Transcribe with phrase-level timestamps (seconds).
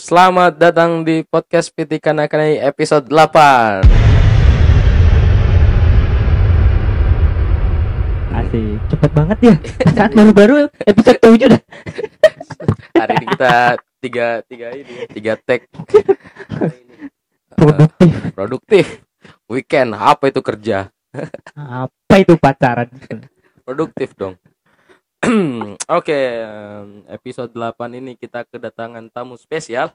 [0.00, 3.84] Selamat datang di podcast Pitikan Akanai episode 8
[8.32, 9.54] Asik, cepet banget ya.
[10.00, 11.62] Saat baru-baru episode 7 dah.
[12.96, 13.52] Hari ini kita
[14.00, 15.68] tiga, tiga ini ya, tiga tag
[17.52, 18.12] Produktif.
[18.32, 18.86] produktif
[19.52, 20.88] Weekend, apa itu kerja?
[21.52, 22.88] Apa itu pacaran?
[23.68, 24.40] Produktif dong
[26.00, 29.92] Oke, em, episode 8 ini kita kedatangan tamu spesial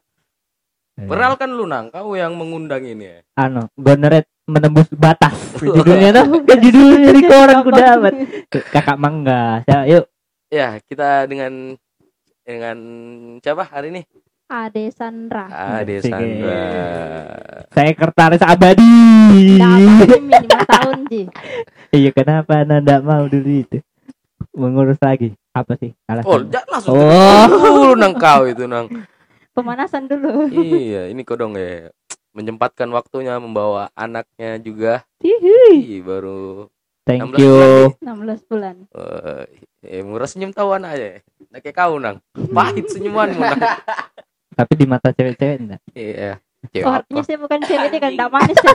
[0.95, 5.33] Perkenalkan lu Nang, kau yang mengundang ini ya Ano, Goneret menembus batas.
[5.59, 8.13] Judulnya tuh, kan judulnya di koran ku dapat.
[8.47, 9.65] Kakak Mangga.
[9.65, 10.05] Ya, yuk.
[10.53, 11.73] Ya, kita dengan
[12.45, 12.77] dengan
[13.41, 14.01] siapa hari ini?
[14.45, 15.49] Ade Sandra.
[15.49, 16.05] Ade.
[16.05, 16.61] Sandra
[17.73, 18.93] Sekretaris abadi.
[19.57, 21.21] Udah apa lima tahun Ji.
[21.89, 23.81] Iya, kenapa Anda enggak mau dulu itu?
[24.55, 25.35] Mengurus lagi.
[25.51, 25.91] Apa sih?
[25.91, 26.47] Oh, Alasan.
[26.47, 27.47] jangan langsung Oh.
[27.47, 28.87] dulu Nang kau itu Nang
[29.55, 30.51] Pemanasan dulu.
[30.51, 31.87] iya ini kok dong ya
[32.31, 35.79] menyempatkan waktunya membawa anaknya juga Hihi.
[35.89, 36.67] Ih, baru
[37.03, 37.55] Thank 16 you.
[37.95, 38.75] bulan 16 bulan.
[38.91, 39.43] eh,
[39.81, 41.07] eh murah senyum tahu anak aja
[41.45, 43.61] Nggak kayak kau nang pahit senyumanmu nang
[44.57, 45.81] Tapi di mata cewek-cewek enggak.
[45.93, 46.35] iya
[46.65, 48.57] Cewek Oh, artinya saya bukan cewek ini kan tidak manis.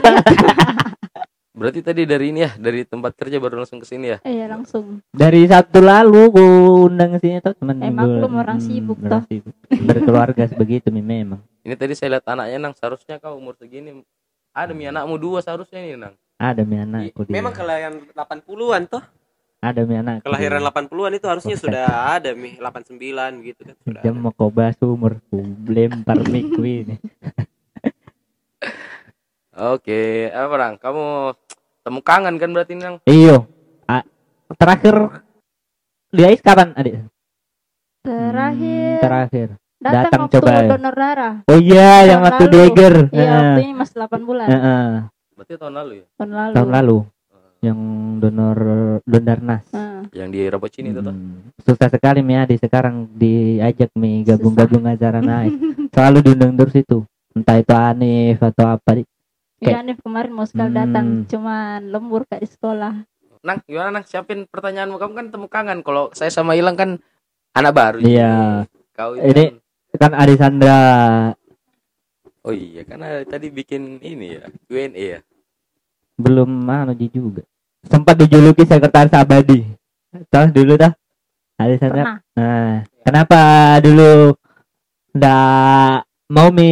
[1.61, 5.05] berarti tadi dari ini ya dari tempat kerja baru langsung ke sini ya Iya langsung.
[5.07, 6.45] Dari Sabtu lalu ku
[6.85, 8.15] undang ke sini tuh teman Emang gua.
[8.17, 9.53] belum orang sibuk, orang sibuk.
[9.69, 11.37] Berkeluarga sebegitu memang.
[11.61, 14.01] ini tadi saya lihat anaknya nang seharusnya kau umur segini
[14.51, 17.37] ada mi anakmu dua seharusnya ini nang Ada mi anakku dia.
[17.37, 19.03] Memang kelahiran 80-an toh.
[19.61, 20.25] ada mi anakku.
[20.25, 20.73] Kelahiran dia.
[20.73, 21.63] 80-an itu harusnya Oke.
[21.63, 22.97] sudah ada mi 89
[23.45, 24.01] gitu kan sudah.
[24.01, 26.97] Jam mau koba sumurku lempar miku ini.
[29.53, 30.01] oke
[30.31, 31.05] apa nang kamu
[31.81, 33.49] temu kangen kan berarti nang Iyo.
[33.85, 34.05] A-
[34.53, 34.95] terakhir
[36.07, 36.93] di AIS kapan adik?
[36.93, 37.09] Hmm,
[38.03, 39.47] Terakhir terakhir.
[39.77, 41.33] datang, datang waktu coba donor darah.
[41.43, 42.53] Oh iya yang Tahun waktu lalu.
[42.55, 42.95] Dagger.
[43.07, 43.33] Iya, Heeh.
[43.35, 44.47] waktu ini masih 8 bulan.
[44.47, 44.87] Heeh.
[45.31, 46.53] berarti tahun lalu ya Tahun lalu.
[46.53, 46.97] Tahun lalu
[47.61, 47.79] yang
[48.17, 48.57] donor
[49.03, 49.63] dondarnas.
[49.69, 51.49] Nah, yang di Rapocini itu tuh Hmm.
[51.59, 55.53] Susah sekali Mi Adi sekarang diajak Mi gabung-gabung acara naik.
[55.93, 56.97] Selalu diundang terus itu.
[57.31, 58.89] Entah itu Anif atau apa.
[58.91, 59.05] Di.
[59.61, 61.25] Iya Hanif kemarin mau sekali datang, Hmm.
[61.29, 63.05] cuman lembur kayak di sekolah.
[63.45, 64.05] Nang, gimana Nang?
[64.09, 64.97] Siapin pertanyaanmu.
[64.97, 65.85] Kamu kan temu kangen.
[65.85, 66.97] Kalau saya sama Ilang kan
[67.53, 68.01] anak baru.
[68.01, 68.65] Iya.
[68.91, 69.59] Kau Ini- kan-
[69.91, 70.79] Kan Adi Sandra
[72.41, 75.19] Oh iya, karena tadi bikin ini ya, Q&A ya.
[76.17, 77.45] belum anu juga.
[77.85, 79.61] Sempat dijuluki sekretaris abadi.
[80.25, 80.89] Tahu dulu dah.
[81.59, 82.01] Adi Sandra.
[82.01, 82.17] Pernah.
[82.33, 82.73] Nah,
[83.03, 83.41] kenapa
[83.83, 84.33] dulu
[85.13, 86.01] ndak
[86.31, 86.71] mau mi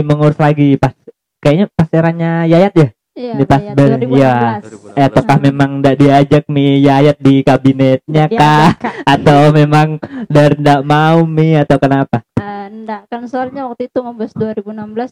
[0.00, 0.94] mengurus lagi pas
[1.42, 2.88] kayaknya pas eranya Yayat ya?
[3.12, 4.08] Iya, Di pas 2016.
[4.14, 4.34] iya.
[4.56, 4.96] 2016.
[4.96, 8.70] Eh, apakah memang ndak diajak mi Yayat di kabinetnya Dia kah?
[8.72, 8.94] Kak.
[9.04, 12.24] Atau memang dari ndak mau mi atau kenapa?
[12.34, 14.64] Eh, enggak kan soalnya waktu itu membahas 2016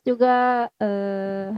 [0.03, 0.35] juga
[0.77, 1.53] eh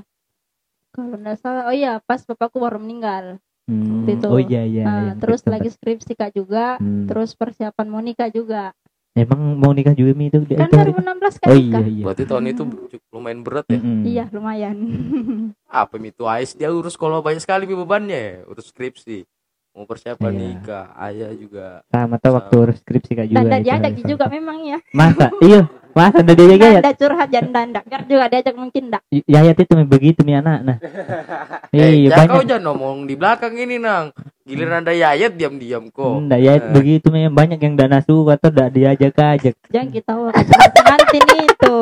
[0.90, 4.26] kalau enggak salah oh iya pas bapakku baru meninggal Hmm, Waktu itu.
[4.26, 4.82] Oh iya iya.
[4.82, 5.54] Nah, yang terus sempat.
[5.54, 7.06] lagi skripsi kak juga Hmm.
[7.06, 8.74] terus persiapan mau nikah juga
[9.12, 10.40] Emang mau nikah juga mi itu?
[10.48, 11.04] kan itu hari itu?
[11.04, 12.04] 2016 kan Oh iya iya.
[12.08, 12.62] Berarti tahun itu
[12.96, 13.76] cukup lumayan berat ya.
[13.76, 14.00] Mm-mm.
[14.08, 14.76] iya lumayan
[15.68, 19.28] Apa itu AIS dia urus kalau banyak sekali bebannya ya, urus skripsi.
[19.72, 20.40] Mau persiapan Iya.
[20.52, 21.80] nikah, ayah juga.
[21.88, 23.36] Sama tuh waktu urus skripsi kak juga.
[23.36, 25.28] dan itu diajak hari juga memang ya Masa?
[25.40, 25.60] Iya.
[25.92, 26.80] Masa udah diajak Yayat?
[26.80, 30.32] Anda curhat jangan dandak biar juga diajak mungkin enggak Y- Yayat itu memang begitu mi
[30.32, 30.78] anak nah.
[31.70, 32.48] Eh, Iya jangan kau banyak.
[32.48, 34.12] jangan ngomong di belakang ini nang.
[34.42, 36.16] Giliran ada Yayat diam-diam kok.
[36.18, 36.72] Enggak Yayat Eh.
[36.72, 39.54] begitu memang banyak yang dana su atau udah diajak ajak.
[39.68, 40.22] jangan kita tahu
[40.72, 41.76] pengantin itu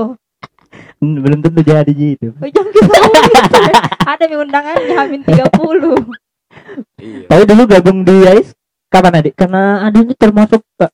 [0.96, 2.30] Hmm, Belum tentu jadi gitu.
[2.32, 3.58] oh, jangan kita gitu.
[4.10, 5.48] ada yang undangan di Hamin 30
[6.96, 7.26] Iya.
[7.26, 8.52] Tapi dulu gabung di AIS
[8.86, 9.34] kapan adik?
[9.34, 10.90] Karena adik ini termasuk eh,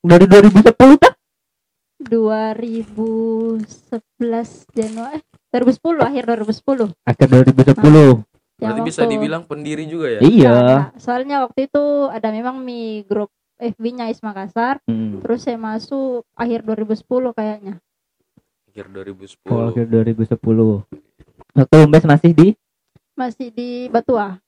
[0.00, 0.64] dari 2010
[0.96, 1.14] tak?
[2.00, 3.60] 2011
[4.70, 5.22] Januari eh
[5.52, 8.24] 2010 akhir 2010 Akhir 2010.
[8.56, 10.20] Berarti Yang bisa waktu- dibilang pendiri juga ya.
[10.20, 10.52] Iya.
[10.52, 15.20] Nah, soalnya waktu itu ada memang mi grup FB-nya Is Makassar Hmm.
[15.20, 17.80] terus saya masuk akhir 2010 kayaknya
[18.66, 19.50] Akhir 2010.
[19.50, 20.84] Oh, akhir 2010.
[21.52, 22.48] Waktu Umbes masih di
[23.12, 24.38] masih di Batua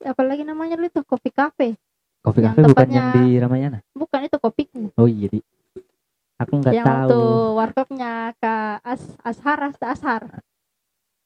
[0.00, 1.74] apalagi namanya dulu itu kopi cafe
[2.18, 3.78] Coffee Yang Cafe bukan tempatnya- yang di Ramayana.
[3.92, 5.38] bukan itu kopiku Oh iya, Di.
[6.38, 7.56] Aku nggak yang waktu tahu.
[7.56, 10.22] warkopnya Kak As Ashar As Ashar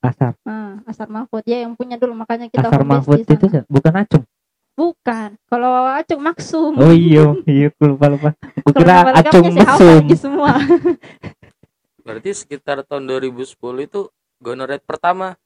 [0.00, 3.37] Asar, nah, Ashar Mahfud ya yang punya dulu makanya kita Asar base Mahfud di sana.
[3.38, 4.25] itu bukan Acung.
[4.73, 8.29] bukan kalau Acung Maksum Oh iya, iya aku lupa lupa.
[8.67, 10.03] Kira Acung Mesum.
[10.03, 10.59] lagi semua
[12.03, 15.38] Berarti sekitar tahun 2010 itu gonoret pertama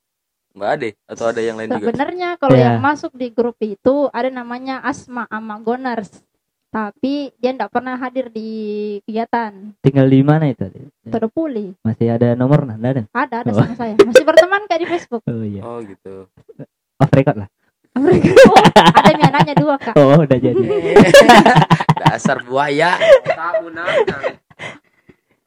[0.55, 1.85] Mbak Ade atau ada yang lain juga?
[1.85, 2.65] Sebenarnya kalau Iya.
[2.65, 6.09] yang masuk di grup itu ada namanya Asma Ama Goners.
[6.77, 8.51] Tapi dia tidak pernah hadir di
[9.09, 9.73] kegiatan.
[9.81, 10.69] Tinggal di mana itu
[11.09, 13.09] terpulih masih ada nomor nah ada?
[13.17, 13.65] Ada ada Oh.
[13.65, 13.97] sama saya.
[13.97, 15.25] Masih berteman kayak di Facebook.
[15.25, 15.65] Oh iya.
[15.65, 16.29] Oh gitu.
[17.01, 17.49] off record lah.
[17.97, 18.13] Oh,
[18.93, 19.97] ada yang nanya dua kak.
[19.97, 20.53] Oh udah jadi.
[21.97, 23.01] Dasar buaya.
[23.25, 24.37] Kamu nanya.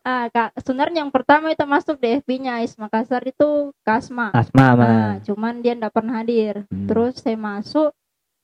[0.01, 4.33] ah kak sebenarnya yang pertama itu masuk di FB-nya Ais Makassar itu Kasma.
[4.33, 6.65] Asma mah Ah, cuman dia tidak pernah hadir.
[6.73, 6.89] Hmm.
[6.89, 7.93] terus saya masuk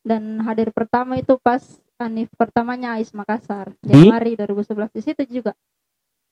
[0.05, 1.63] dan hadir pertama itu pas
[1.95, 3.71] Anif pertamanya Ais Makassar.
[3.79, 3.95] Di?
[3.95, 5.55] Januari 2011 di situ juga.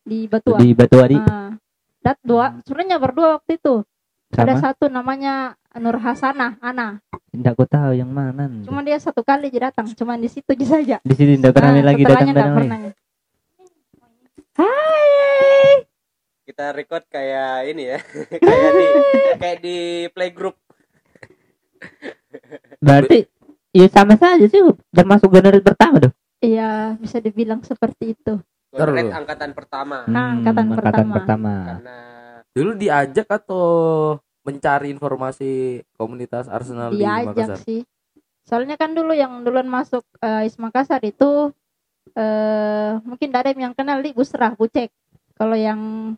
[0.03, 1.55] Di Batuan di Batuari Ah,
[2.03, 3.87] dat dua sebenarnya berdua waktu itu.
[4.35, 4.63] Ada sama.
[4.67, 6.99] satu namanya Nur Hasanah Ana.
[7.31, 8.51] Tidak aku tahu yang mana.
[8.67, 10.97] Cuma dia satu kali aja datang cuma di situ aja saja.
[10.99, 12.91] Di sini tidak pernah Ah, lagi datang datang lagi.
[14.53, 15.87] Hai.
[16.43, 17.99] Kita record kayak ini ya.
[18.43, 18.85] kayak di
[19.39, 19.77] kayak di
[20.11, 20.59] playgroup.
[22.79, 23.27] berarti
[23.73, 28.37] ya sama saja sih termasuk generasi pertama tuh iya bisa dibilang seperti itu
[28.73, 29.05] Terus.
[29.05, 30.01] angkatan pertama.
[30.09, 31.13] Nah, angkatan pertama.
[31.13, 31.53] pertama.
[31.61, 31.97] Karena
[32.57, 33.65] Dulu diajak atau
[34.41, 35.51] mencari informasi
[35.93, 37.57] komunitas Arsenal di diajak Makassar?
[37.61, 37.85] sih
[38.41, 41.53] soalnya kan dulu yang duluan masuk eh, Ais Makassar itu
[42.13, 44.89] eh mungkin ada yang kenal di Busrah Bucek
[45.33, 46.13] kalau yang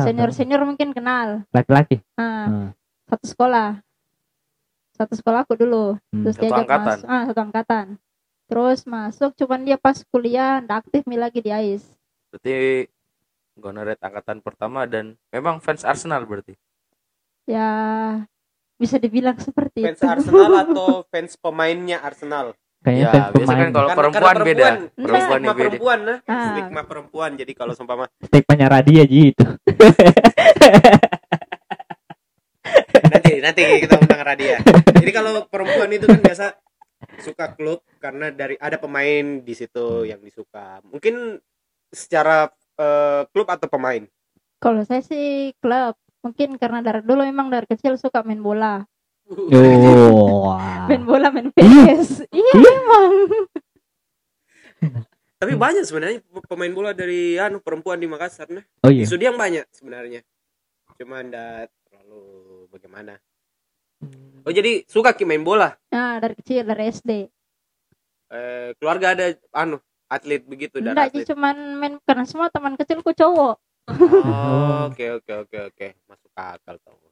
[0.00, 2.68] senior senior mungkin kenal laki-laki ah Hmm.
[3.06, 3.78] satu sekolah
[4.98, 6.22] satu sekolah aku dulu Hmm.
[6.22, 6.86] terus Satu diajak angkatan.
[6.96, 7.86] masuk ah satu angkatan
[8.44, 11.84] terus masuk cuman dia pas kuliah nggak aktif nih lagi di AIS
[12.28, 12.54] Berarti
[13.54, 16.54] Gonaret angkatan pertama dan memang fans Arsenal berarti.
[17.44, 17.68] ya
[18.74, 22.52] bisa dibilang seperti fans itu Arsenal atau fans pemainnya Arsenal.
[22.78, 24.68] kayaknya Ya, fans biasa kan kalau perempuan karena beda.
[24.94, 25.58] perempuan, yang beda.
[25.58, 26.18] perempuan nah.
[26.24, 26.44] Ah.
[26.46, 27.30] Stigma perempuan.
[27.34, 29.42] Jadi kalau seumpama stigma radia gitu
[33.44, 34.58] nanti nanti kita undang Radia.
[34.96, 36.46] Jadi kalau perempuan itu kan biasa
[37.20, 40.80] suka klub karena dari ada pemain di situ yang disuka.
[40.88, 41.36] Mungkin
[41.92, 42.48] secara
[42.78, 44.04] eh, klub atau pemain.
[44.58, 48.82] kalau saya sih klub mungkin karena dari dulu memang dari kecil suka main bola
[49.30, 50.58] oh
[50.90, 53.12] main bola main PS iya memang
[55.38, 56.18] Tapi banyak sebenarnya
[56.50, 58.66] pemain bola dari anu perempuan di Makassar nah.
[58.82, 60.26] oh iya Sudiang banyak sebenarnya.
[60.98, 62.26] Cuma enggak terlalu
[62.78, 63.18] bagaimana.
[64.40, 65.74] Oh jadi suka ki main bola.
[65.88, 67.10] nah dari kecil dari SD
[68.28, 69.76] Eh, keluarga ada anu
[70.06, 71.16] atlet begitu dan enggak atlet.
[71.18, 73.56] sih cuman main karena semua teman kecilku cowok
[73.88, 77.08] Oh, Oke oke oke oke masuk akal tuh.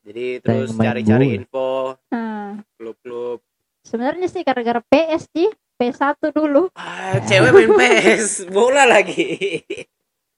[0.00, 3.44] Jadi terus cari-cari info nah klub-klub.
[3.82, 9.60] sebenarnya sih gara-gara PS sih PS1 dulu Ah, cewek main PS, bola lagi.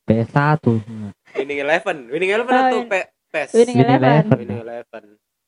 [0.02, 0.66] PS1
[1.32, 3.49] Winning Eleven, Winning Eleven Oh, atau win- P- PES?
[3.55, 4.37] Winning Winning Eleven Eleven.
[4.37, 5.02] Winning Eleven.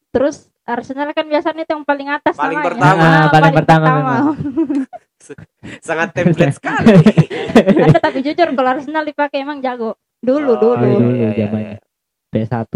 [0.08, 2.68] terus Arsenal kan biasanya itu yang paling atas Paling namanya.
[2.72, 3.04] pertama.
[3.04, 4.24] Ah, paling pertama memang.
[5.86, 6.94] Sangat template sekali.
[7.84, 11.30] Ada tapi jujur kalau Arsenal dipakai emang jago dulu Oh, dulu iya, iya, dulu iya,
[11.36, 11.74] zamannya.
[11.76, 11.78] iya.
[12.30, 12.72] PS1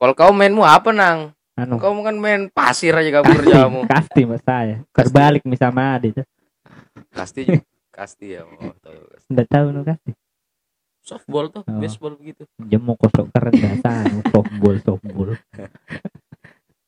[0.00, 1.34] Kalau kau mainmu apa nang?
[1.52, 3.80] anu Kau kan main pasir aja kamu kerjamu.
[3.92, 6.26] kasti mas saya terbalik nih sama Adi tuh
[7.10, 7.44] Kasti.
[7.90, 8.46] Kasti ya.
[8.46, 8.96] Oh, tahu.
[9.28, 10.10] udah tahu nu kasti
[11.00, 11.76] Softball tuh, Oh.
[11.76, 12.44] baseball begitu.
[12.60, 15.30] jemu kosok keren anu softball softball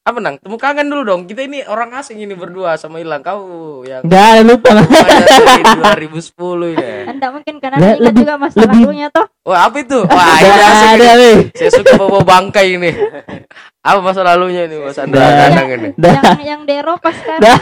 [0.03, 0.35] Apa nang?
[0.37, 1.23] Temu kangen dulu dong.
[1.25, 3.23] Kita ini orang asing ini berdua sama Ilang.
[3.23, 3.39] Kau
[3.83, 5.63] yang Enggak lupa dari
[6.11, 6.35] 2010
[6.75, 6.91] ini.
[7.07, 9.99] Anda mungkin karena Le- ingat lebih- juga masa lebih- lalunya toh Wah apa itu?
[10.11, 11.15] Wah ini asik ada ini.
[11.17, 11.37] weh.
[11.55, 12.91] Saya suka bawa bangkai ini.
[13.81, 15.23] Apa masa lalunya ini Mas Andra.
[15.23, 15.89] Danang ini?
[15.95, 17.59] Yang yang di Eropa sekarang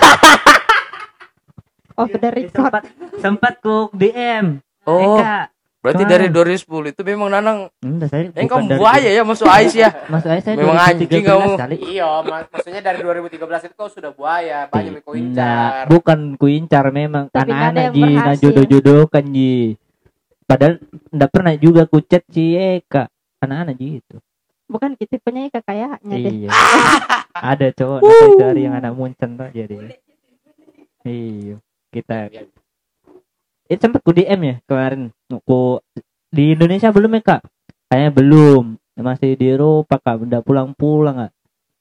[1.93, 2.83] oh the record sempat
[3.21, 5.53] sempat ku DM Oh, Eka.
[5.81, 6.11] Berarti Wah.
[6.11, 7.59] dari 2010 itu memang Nanang.
[7.79, 9.89] Enggak saya Eh kamu dari- buaya ya masuk ais ya.
[10.07, 11.51] Mas saya saya Memang 2013 anjing kamu.
[11.57, 11.77] kali.
[11.89, 15.85] Iya, mak- maksudnya dari 2013 itu kau sudah buaya, banyak yang kau Nah, incar.
[15.87, 18.43] bukan ku incar memang anak-anak yang ji na berhasil.
[18.45, 19.55] jodoh-jodohkan ji.
[20.43, 20.75] Padahal
[21.09, 23.09] enggak pernah juga ku chat si Eka.
[23.39, 24.17] Anak-anak ji itu.
[24.67, 26.51] bukan gitu punya kekayanya deh Iya.
[27.51, 29.99] ada cowok nanti cari yang anak muncen tuh jadi.
[31.03, 31.57] Iya.
[31.91, 32.31] Kita
[33.71, 35.15] itu sempat ku DM ya kemarin.
[35.47, 35.79] Ku
[36.29, 37.41] di Indonesia belum ya kak?
[37.87, 38.65] Kayaknya belum.
[38.99, 40.27] Masih di Eropa kak.
[40.27, 41.33] Udah pulang-pulang kak.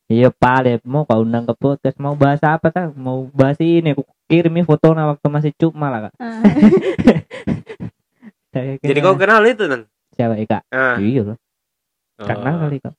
[0.09, 2.93] Iya pale mau kau undang ke podcast mau bahas apa kak?
[2.93, 6.13] Mau bahas ini aku kirimi foto waktu masih cup malah kak.
[8.49, 9.85] Saya Jadi kau kenal itu kan?
[10.17, 10.59] siapa Eka?
[10.73, 10.97] Ah.
[10.99, 11.37] Iya loh.
[12.19, 12.59] Kenal Oh.
[12.67, 12.95] kali kak.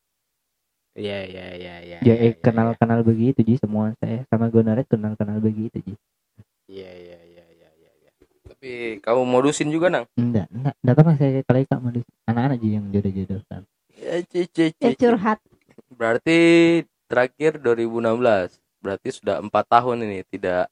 [0.97, 1.99] Iya, iya, iya, iya.
[2.03, 5.95] Ya iya, eh, kenal kenal begitu ji semua saya sama Gonaret kenal kenal begitu ji.
[6.67, 7.20] Iya, iya, iya, iya, iya.
[8.61, 9.01] Iya.
[9.01, 10.05] Tapi kamu modusin juga nang.
[10.15, 13.63] Enggak, enggak, enggak pernah saya kalau Eka modus anak-anak ji yang jodoh-jodoh kan.
[13.97, 15.39] Ya, ci, ci, ci, ya curhat
[15.91, 16.39] Berarti
[17.05, 18.57] terakhir 2016.
[18.81, 20.69] Berarti sudah empat tahun ini tidak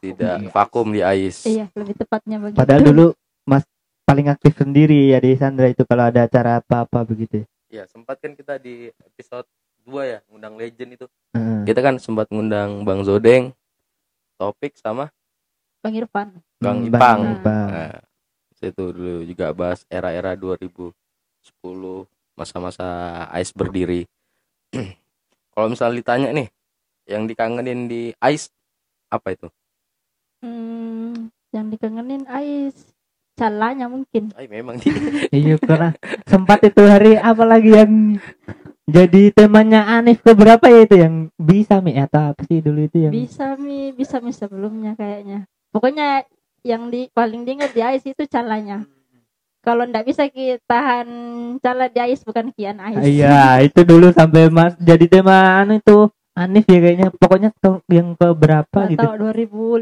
[0.00, 2.58] tidak vakum di ais Iya, lebih tepatnya begitu.
[2.58, 3.06] Padahal dulu
[3.44, 3.62] Mas
[4.02, 7.44] paling aktif sendiri ya di Sandra itu kalau ada acara apa-apa begitu.
[7.72, 9.48] ya sempat kan kita di episode
[9.88, 11.64] 2 ya ngundang legend itu Heeh.
[11.64, 13.56] kita kan sempat ngundang Bang Zodeng
[14.36, 15.08] topik sama
[15.82, 16.28] Bang Irfan.
[16.62, 17.68] Bang Hmm, Ipang Ipang.
[17.74, 17.92] Nah,
[18.62, 20.94] itu dulu juga bahas era-era 2010
[22.38, 22.86] masa-masa
[23.42, 24.06] Ice berdiri.
[25.52, 26.48] Kalau misalnya ditanya nih,
[27.10, 28.48] yang dikangenin di Ice
[29.10, 29.50] apa itu?
[30.42, 32.90] Hmm, yang dikangenin Ais
[33.38, 34.34] calanya mungkin.
[34.34, 34.90] Ay, memang di
[35.34, 35.94] Iya karena
[36.30, 37.92] sempat itu hari apalagi yang
[38.90, 43.06] jadi temanya Anif ke berapa ya itu yang bisa mi atau apa sih dulu itu
[43.06, 45.46] yang Bisa mi, bisa mi sebelumnya kayaknya.
[45.72, 46.28] Pokoknya
[46.62, 48.84] yang di paling diingat di Ais itu calanya.
[49.62, 51.08] Kalau ndak bisa kita tahan
[51.64, 53.00] cala di Ais bukan kian Ais.
[53.00, 58.16] Iya itu dulu sampai mas jadi tema anu itu Anif ya kayaknya pokoknya tahun yang
[58.16, 59.04] ke berapa Nggak gitu.
[59.04, 59.14] tahu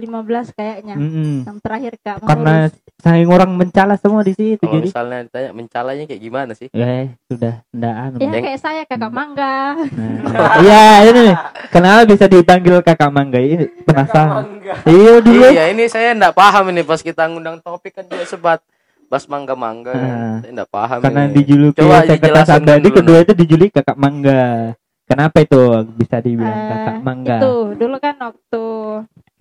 [0.02, 0.94] 2015 kayaknya.
[0.98, 1.46] Mm-mm.
[1.46, 2.54] Yang terakhir Kak Karena
[2.98, 6.66] saking orang mencala semua di situ kalau jadi misalnya ditanya mencalanya kayak gimana sih?
[6.74, 8.16] eh sudah ndak anu.
[8.18, 9.78] Ya Yang- kayak saya kakak mangga.
[9.78, 11.36] Nah, Iya ini nih.
[11.70, 14.58] Kenapa bisa dipanggil kakak mangga ini penasaran.
[14.84, 15.46] Iya dulu.
[15.46, 18.58] Iya, ini saya enggak paham ini pas kita ngundang topik kan dia sebat
[19.06, 19.94] bas mangga-mangga.
[19.94, 20.02] kan.
[20.02, 20.36] Ah.
[20.42, 21.34] Saya enggak paham karena ini.
[21.38, 24.74] dijuluki Coba saya kata Sabda kedua itu dijuluki kakak mangga
[25.10, 25.58] kenapa itu
[25.98, 28.64] bisa dibilang Eh, kakak mangga Itu dulu kan waktu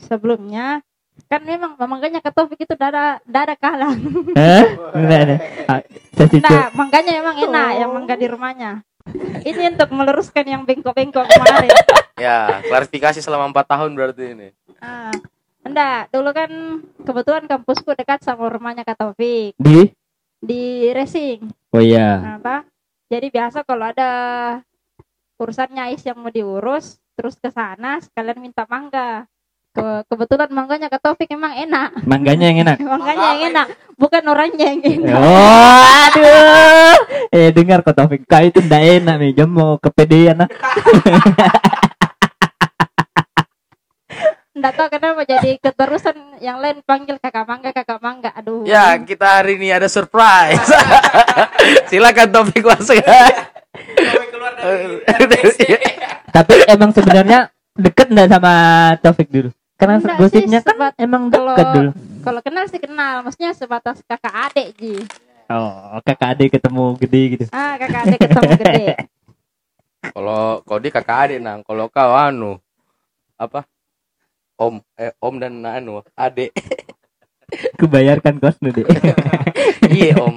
[0.01, 0.81] sebelumnya
[1.29, 3.91] kan memang mangganya ke Taufik itu dada dada kalah.
[4.97, 5.35] Enggak ada.
[5.67, 5.81] Ah,
[6.19, 8.71] Nah, mangganya memang enak yang mangga di rumahnya.
[9.43, 11.71] Ini untuk meluruskan yang bengkok-bengkok kemarin.
[12.19, 14.51] Ya, klarifikasi selama empat tahun berarti ini.
[14.83, 15.07] Ah,
[15.63, 16.51] enggak, dulu kan
[16.99, 19.88] kebetulan kampusku dekat sama rumahnya Kak Taufik di
[20.43, 21.47] di racing.
[21.71, 22.67] oh iya apa?
[23.07, 24.11] Jadi biasa kalau ada
[25.39, 29.24] urusannya Ais yang mau diurus, terus ke sana sekalian minta mangga.
[29.69, 32.01] Ke- kebetulan mangganya Kak Taufik emang enak.
[32.01, 35.13] mangganya yang enak Mangganya yang enak, bukan orangnya yang enak.
[35.13, 36.96] oh aduh
[37.29, 40.50] eh dengar kok Taufik kau itu ndak enak nih jam mau kepedean ah
[44.50, 48.34] Enggak tahu kenapa jadi keterusan yang lain panggil kakak mangga, kakak mangga.
[48.34, 48.65] Aduh.
[48.65, 50.65] Ya, kita hari ini ada surprise.
[51.93, 52.98] Silakan topik masuk.
[54.59, 55.49] Keluar dari
[56.35, 57.39] tapi emang sebenarnya
[57.73, 58.53] deket ndak sama
[58.99, 62.77] Taufik dulu karena Enggak sih, gosipnya kan sebat- emang kalau- deket dulu Kalau kenal sih
[62.77, 64.99] kenal, maksudnya sebatas kakak adik Ji.
[65.47, 68.85] oh kakak adik ketemu gede gitu Ah, kakak adik ketemu gede.
[70.09, 72.59] Kalau Kodi kakak adik nang, kalau kau anu
[73.35, 73.63] apa?
[74.55, 76.51] Om, eh om dan anu adik.
[77.73, 78.83] kebayarkan kos nu deh
[79.89, 80.35] iya om.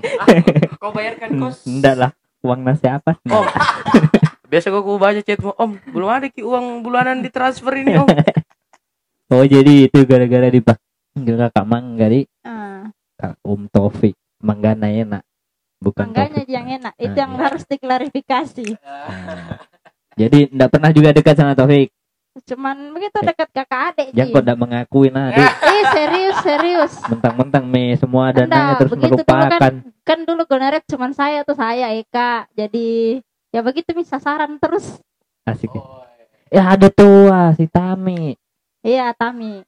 [0.78, 2.10] kau bayarkan kos Enggak lah,
[2.40, 3.18] uang nasi apa?
[3.24, 3.46] Om.
[4.52, 8.04] Biasa gua gua baca chatmu, om belum ada ki uang bulanan ditransfer ini om.
[9.32, 12.84] Oh jadi itu gara-gara dipanggil kakak Mangga di Ah,
[13.16, 15.24] Kak Om Taufik Manggana enak
[15.80, 16.52] bukan mangganya Taufik.
[16.52, 16.92] yang enak.
[16.94, 17.40] Itu Ah, yang iya.
[17.40, 18.66] harus diklarifikasi.
[18.76, 19.56] Nah,
[20.12, 21.88] Jadi enggak pernah juga dekat sama Taufik.
[22.44, 24.08] Cuman begitu Eh, dekat kakak adik.
[24.12, 25.48] Jangan kok enggak mengakuin nah, Dik.
[25.48, 26.92] Eh, serius, serius.
[27.08, 29.72] mentang-mentang me semua dananya Enggak, terus begitu dulu melupakan.
[30.02, 32.52] Kan dulu gonaret cuman saya tuh saya Eka.
[32.52, 33.16] Jadi
[33.52, 34.98] ya begitu mi sasaran terus.
[35.46, 35.70] Asik.
[36.52, 38.36] Ya ada tuh ah, si Tami.
[38.82, 39.62] Iya, Tami.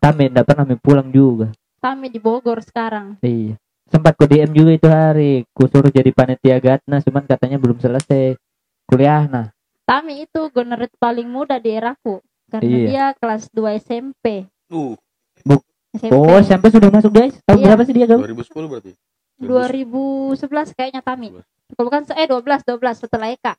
[0.00, 1.52] Tami enggak pernah pulang juga.
[1.78, 3.20] Tami di Bogor sekarang.
[3.20, 3.60] Iya.
[3.92, 5.32] Sempat ku DM juga itu hari.
[5.52, 8.34] Ku suruh jadi panitia Gatna, cuman katanya belum selesai
[8.88, 9.46] kuliah nah.
[9.84, 12.24] Tami itu gonaret paling muda di eraku.
[12.48, 12.86] Karena Iya.
[12.88, 14.48] dia kelas 2 SMP.
[14.72, 14.96] Uh,
[15.94, 16.10] SMP.
[16.10, 17.36] Oh, sampai sudah masuk guys.
[17.44, 17.66] Tahun Iya.
[17.70, 18.20] berapa sih dia kau?
[18.24, 18.92] 2010 berarti.
[19.44, 20.40] 2011
[20.72, 21.28] kayaknya Tami.
[21.70, 23.54] Kalau bukan eh 12 12 setelah Eka.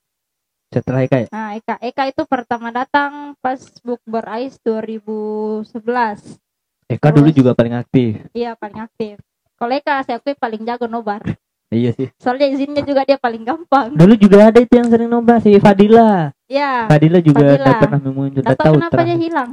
[0.67, 6.37] Setelah kayak Nah, Eka Eka itu pertama datang pas Bukber Ais 2011.
[6.85, 7.37] Eka dulu Terus?
[7.37, 8.21] juga paling aktif.
[8.31, 9.17] Iya, paling aktif.
[9.55, 11.21] Kalau Eka saya akui paling jago nobar.
[11.73, 12.07] Iya sih.
[12.21, 13.89] Soalnya izinnya juga dia paling gampang.
[13.97, 16.29] Dulu juga ada itu yang sering nyoba si Fadila.
[16.45, 16.85] Iya.
[16.87, 17.81] Fadila juga Fadila.
[17.81, 18.29] pernah muncul.
[18.31, 19.19] Nggak Enggak tahu kenapa dia terakhir.
[19.19, 19.51] hilang.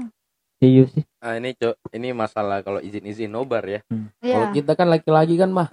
[0.60, 1.02] Iya sih.
[1.18, 3.80] Ah ini cok, ini masalah kalau izin-izin nobar ya.
[4.20, 4.54] Kalau Iya.
[4.54, 5.66] kita kan laki-laki kan mah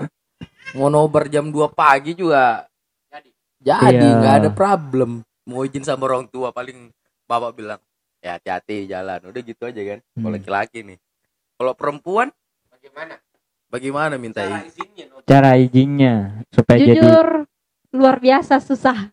[0.71, 2.65] mau nobar jam 2 pagi juga
[3.07, 3.29] jadi.
[3.59, 4.17] Jadi Iya.
[4.17, 5.21] nggak ada problem.
[5.43, 6.93] Mau izin sama orang tua paling
[7.25, 7.81] bapak bilang
[8.19, 9.19] ya hati-hati jalan.
[9.23, 9.99] Udah gitu aja kan.
[9.99, 10.35] Kalau Hmm.
[10.35, 10.97] laki-laki nih.
[11.55, 12.27] Kalau perempuan
[12.69, 13.13] bagaimana
[13.67, 14.69] bagaimana minta cara izin?
[14.87, 15.15] izinnya no?
[15.21, 16.13] Cara izinnya
[16.49, 17.27] supaya jadi Jujur
[17.91, 19.09] luar biasa susah.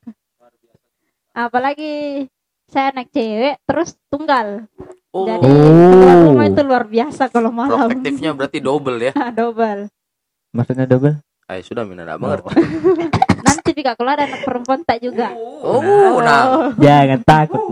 [1.32, 2.24] Apalagi
[2.66, 4.64] saya anak cewek terus tunggal.
[5.10, 5.90] Oh, Jadi Oh.
[5.90, 7.88] keluar rumah itu luar biasa kalau malam.
[7.88, 9.12] protektifnya berarti double ya.
[9.34, 9.88] Double.
[10.52, 11.20] maksudnya double.
[11.46, 12.58] Ay, sudah mina enggak mengerti.
[13.46, 15.30] Nanti juga kalau ada anak perempuan tak juga.
[15.62, 16.74] Oh, nah.
[16.74, 17.62] Jangan takut.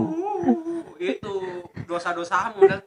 [0.95, 1.33] itu
[1.85, 2.79] dosa-dosamu dan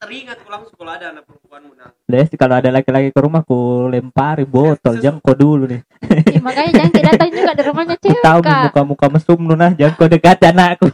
[0.00, 3.84] teringat ku langsung kalau ada anak perempuanmu nah Des, kalau ada laki-laki ke rumah ku
[3.90, 5.82] lempari botol, jangko dulu nih.
[6.30, 10.08] Ih, makanya jangan kita datang juga di rumahnya cewek tahu muka-muka mesum lu nah, jangko
[10.08, 10.88] dekat anakku.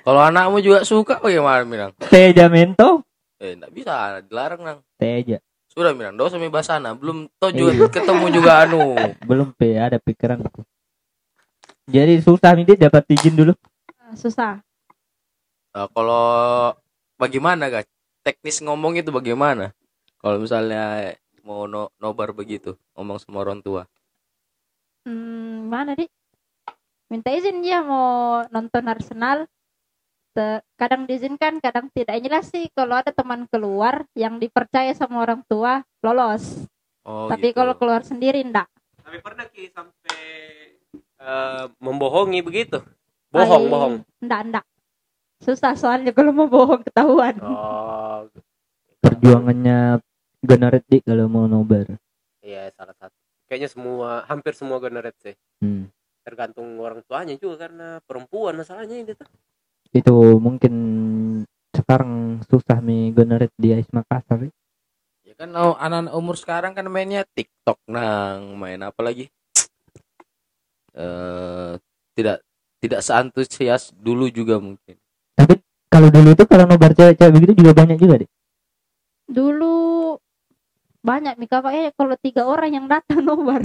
[0.00, 1.92] Kalau anakmu juga suka bagaimana Minang?
[2.10, 3.06] Teja mento,
[3.40, 4.78] Eh, enggak bisa, dilarang nang.
[5.00, 5.40] Teja.
[5.70, 8.98] Sudah Minang, dosa mi basana, belum toh juga ketemu juga anu.
[9.28, 10.42] Belum pe ada pikiran.
[11.86, 13.54] Jadi susah nih dia dapat izin dulu.
[14.18, 14.58] susah
[15.70, 16.26] Nah, kalau
[17.14, 17.86] bagaimana guys?
[18.26, 19.70] Teknis ngomong itu bagaimana?
[20.18, 21.14] Kalau misalnya
[21.46, 23.86] mau no, nobar begitu, ngomong sama orang tua.
[25.06, 26.04] hmm, mana di
[27.08, 29.48] minta izin dia mau nonton Arsenal
[30.30, 32.16] Te- kadang diizinkan kadang tidak.
[32.22, 36.70] Jelas sih kalau ada teman keluar yang dipercaya sama orang tua lolos.
[37.02, 37.64] Oh, tapi gitu.
[37.64, 38.68] kalau keluar sendiri enggak
[39.10, 40.22] tapi pernah ki sampai
[41.18, 42.78] eh, membohongi begitu?
[43.34, 44.66] Bohong Ai, bohong enggak enggak
[45.42, 47.34] susah soalnya kalau mau bohong ketahuan.
[47.42, 48.30] Oh.
[49.02, 49.98] Perjuangannya
[50.46, 51.98] Genaret dik kalau mau nobar.
[52.38, 53.18] iya salah satu.
[53.50, 55.34] Kayaknya semua hampir semua generet sih.
[55.58, 55.90] Hmm.
[56.20, 59.24] tergantung orang tuanya juga karena perempuan masalahnya ini tuh
[59.90, 60.74] Itu mungkin
[61.74, 64.46] sekarang susah nih Genaret di Ais Makassar.
[64.46, 64.52] ya.
[65.26, 69.30] Ya kan oh, anak-anak umur sekarang kan mainnya TikTok nang, main apa lagi?
[70.94, 71.74] Eh
[72.18, 72.42] tidak
[72.82, 74.98] tidak seantusias dulu juga mungkin.
[75.38, 78.30] Tapi kalau dulu itu kalau nobar cewek-cewek begitu juga banyak juga deh.
[79.30, 80.18] dulu
[81.06, 83.62] banyak Mika Pak, eh kalau tiga orang yang datang nobar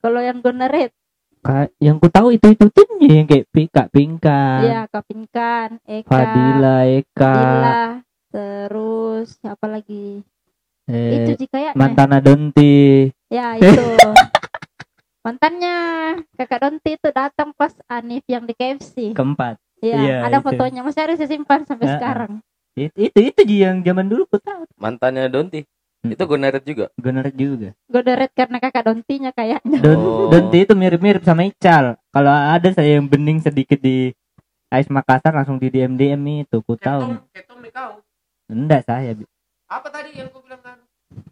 [0.00, 0.94] kalau yang gonaret
[1.40, 6.84] Kayak yang ku tahu itu itu timnya yang kayak Pika Pinka, ya Kapinkan Eka Fadila,
[6.84, 7.80] Eka, Dila,
[8.28, 10.20] terus siapa lagi
[10.84, 13.08] itu eh, sih kayaknya Mantana Donti.
[13.32, 13.88] ya itu
[15.20, 15.76] mantannya
[16.34, 19.56] kakak Donti itu datang pas Anif yang di KFC keempat.
[19.80, 20.44] ya iya, ada itu.
[20.44, 21.96] fotonya masih ada saya simpan sampai Ah, ah.
[21.96, 22.32] sekarang
[22.70, 24.62] Itu itu, itu yang zaman dulu ku tahu.
[24.76, 25.64] Mantannya Donti.
[26.00, 26.10] Hmm.
[26.10, 26.88] Itu gonaret juga.
[26.96, 27.68] Genaret juga.
[27.86, 30.28] gonaret karena kakak Dontinya kayaknya Don Oh.
[30.28, 32.00] Donti itu mirip-mirip sama Ical.
[32.08, 34.16] Kalau ada saya yang bening sedikit di
[34.66, 37.20] Ais Makassar langsung di DM DM itu ku tahu.
[37.28, 37.92] ketom kau
[38.46, 39.12] Enggak saya.
[39.12, 39.28] Bi.
[39.66, 40.78] apa tadi yang kau bilang kan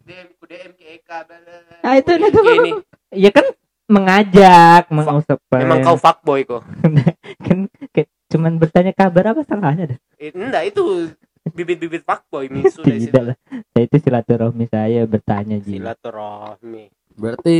[0.05, 1.75] DM ku DM ke Eka bla, bla, bla.
[1.81, 2.39] Ah, itu, Ku itu.
[2.39, 2.71] DM ini
[3.11, 3.45] Ya kan
[3.89, 5.39] mengajak, mengusap.
[5.51, 6.61] emang kau fuckboy kok
[7.45, 7.57] kan
[7.89, 9.99] kayak cuman bertanya kabar apa salahnya dah.
[10.21, 11.09] Enggak itu
[11.47, 13.35] bibit-bibit fuckboy mi sudah Tidak situ lah.
[13.71, 15.79] Saya itu silaturahmi saya bertanya Ji.
[15.79, 17.57] silaturahmi Berarti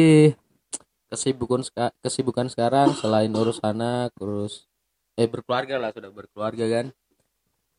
[1.09, 1.65] kesibukan
[1.99, 4.67] kesibukan sekarang selain urus anak, urus
[5.19, 6.85] eh berkeluarga lah sudah berkeluarga kan.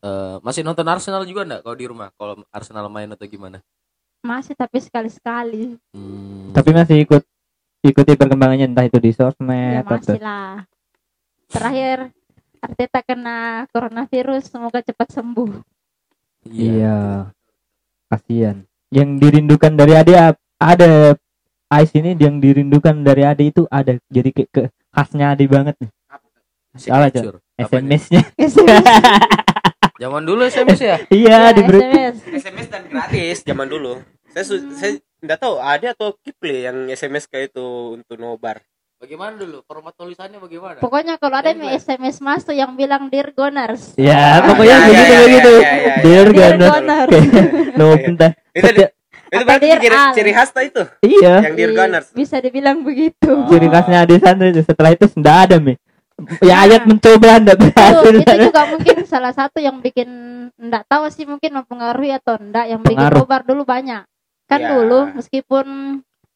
[0.01, 2.09] Eh, masih nonton Arsenal juga enggak kalau di rumah?
[2.17, 3.61] Kalau Arsenal main atau gimana?
[4.21, 7.25] masih tapi sekali-sekali Hmm, Tapi masih ikut
[7.81, 10.61] ikuti perkembangannya entah itu di sosmed ya atau masih lah
[11.49, 12.13] terakhir
[12.61, 15.49] Arteta kena coronavirus semoga cepat sembuh
[16.47, 17.29] Iya.
[18.09, 18.65] Kasihan.
[18.91, 20.13] Yang dirindukan dari Ade
[20.61, 21.15] ada
[21.79, 25.91] Ice ini yang dirindukan dari Ade itu ada jadi ke, ke khasnya Ade banget nih.
[26.75, 27.07] Salah.
[27.11, 27.39] Apanya?
[27.61, 28.21] SMS-nya.
[30.01, 30.97] Zaman dulu SMS ya?
[31.13, 34.01] iya, Ya, di SMS SMS dan gratis zaman dulu
[34.33, 38.65] saya su- saya nggak tahu ada atau Kiple yang SMS kayak itu untuk nobar
[39.01, 39.65] Bagaimana dulu?
[39.65, 40.77] Format tulisannya bagaimana?
[40.77, 41.81] pokoknya kalau ada yang English.
[41.83, 45.51] SMS masuk yang bilang Dear Goners Ya, Ah, pokoknya ya, begitu ya, ya, begitu.
[45.51, 45.93] ya, ya, ya.
[45.99, 46.53] Dear Dear.
[46.55, 47.11] Goners
[47.73, 48.31] No, entah.
[48.53, 48.69] itu
[49.31, 51.33] itu berarti ciri, ciri khas itu Iya.
[51.41, 53.49] yang Dear Gunners bisa dibilang begitu Oh.
[53.49, 55.73] Ciri khasnya Ade Sandra itu setelah itu enggak ada, Mi.
[56.37, 58.13] Ya ayat mencoba itu, berhasil.
[58.13, 60.05] itu juga mungkin salah satu yang bikin
[60.53, 63.25] enggak tahu sih mungkin mempengaruhi atau enggak yang bikin Pengaruh.
[63.25, 64.05] nobar dulu banyak
[64.45, 64.69] kan Ya.
[64.69, 65.65] dulu meskipun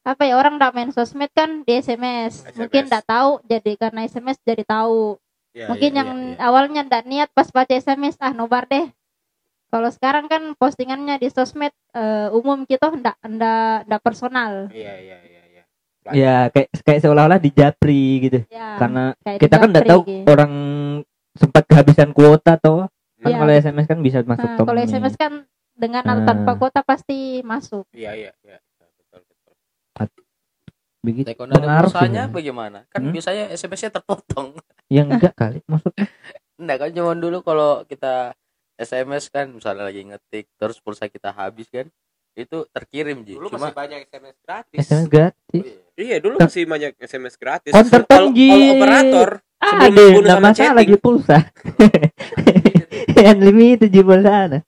[0.06, 2.56] apa ya orang enggak main sosmed kan di SMS, SMS.
[2.56, 5.18] mungkin enggak tahu jadi karena SMS jadi tahu
[5.52, 6.44] Ya, mungkin ya, yang ya, ya.
[6.46, 8.91] awalnya enggak niat pas baca SMS ah nobar deh
[9.65, 15.18] kalau sekarang kan postingannya di sosmed eh, umum gitu enggak enggak enggak personal iya iya
[15.22, 15.63] iya iya
[16.06, 18.46] Ya, kayak kayak seolah-olah dijapri gitu.
[18.46, 20.54] ya Karena kita kan enggak di tahu Japri, orang
[21.34, 22.86] sempat kehabisan kuota atau
[23.18, 23.38] kan Iya.
[23.41, 24.78] kalau SMS kan bisa masuk Nah, kalau.
[24.78, 25.34] SMS kan
[25.74, 26.22] dengan Ah.
[26.22, 28.58] tanpa kuota pasti masuk iya iya iya
[31.06, 31.28] begitu.
[31.28, 32.89] Tekon ada pulsanya bagaimana?
[32.89, 33.13] Kan Hmm?
[33.13, 34.58] biasanya SMS-nya terpotong.
[34.89, 36.06] Yang enggak kali maksudnya.
[36.56, 38.34] Enggak kan zaman dulu kalau kita
[38.76, 41.88] SMS kan misalnya lagi ngetik terus pulsa kita habis kan
[42.36, 45.63] itu terkirim ji dulu cuma masih banyak SMS gratis SMS gratis.
[45.96, 48.04] iya dulu Kan- masih banyak SMS gratis Counter
[48.36, 48.52] Ji.
[48.52, 50.76] kalau operator Ah, Sebelum deh, dibunuh enggak sama chatting.
[50.76, 51.38] lagi pulsa.
[53.26, 54.60] Unlimited di sana.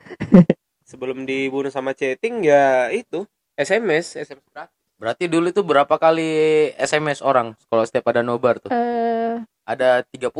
[0.87, 6.29] sebelum dibunuh sama chatting ya itu SMS SMS gratis berarti dulu itu berapa kali
[6.75, 10.33] SMS orang kalau setiap ada nobar tuh eh ada 30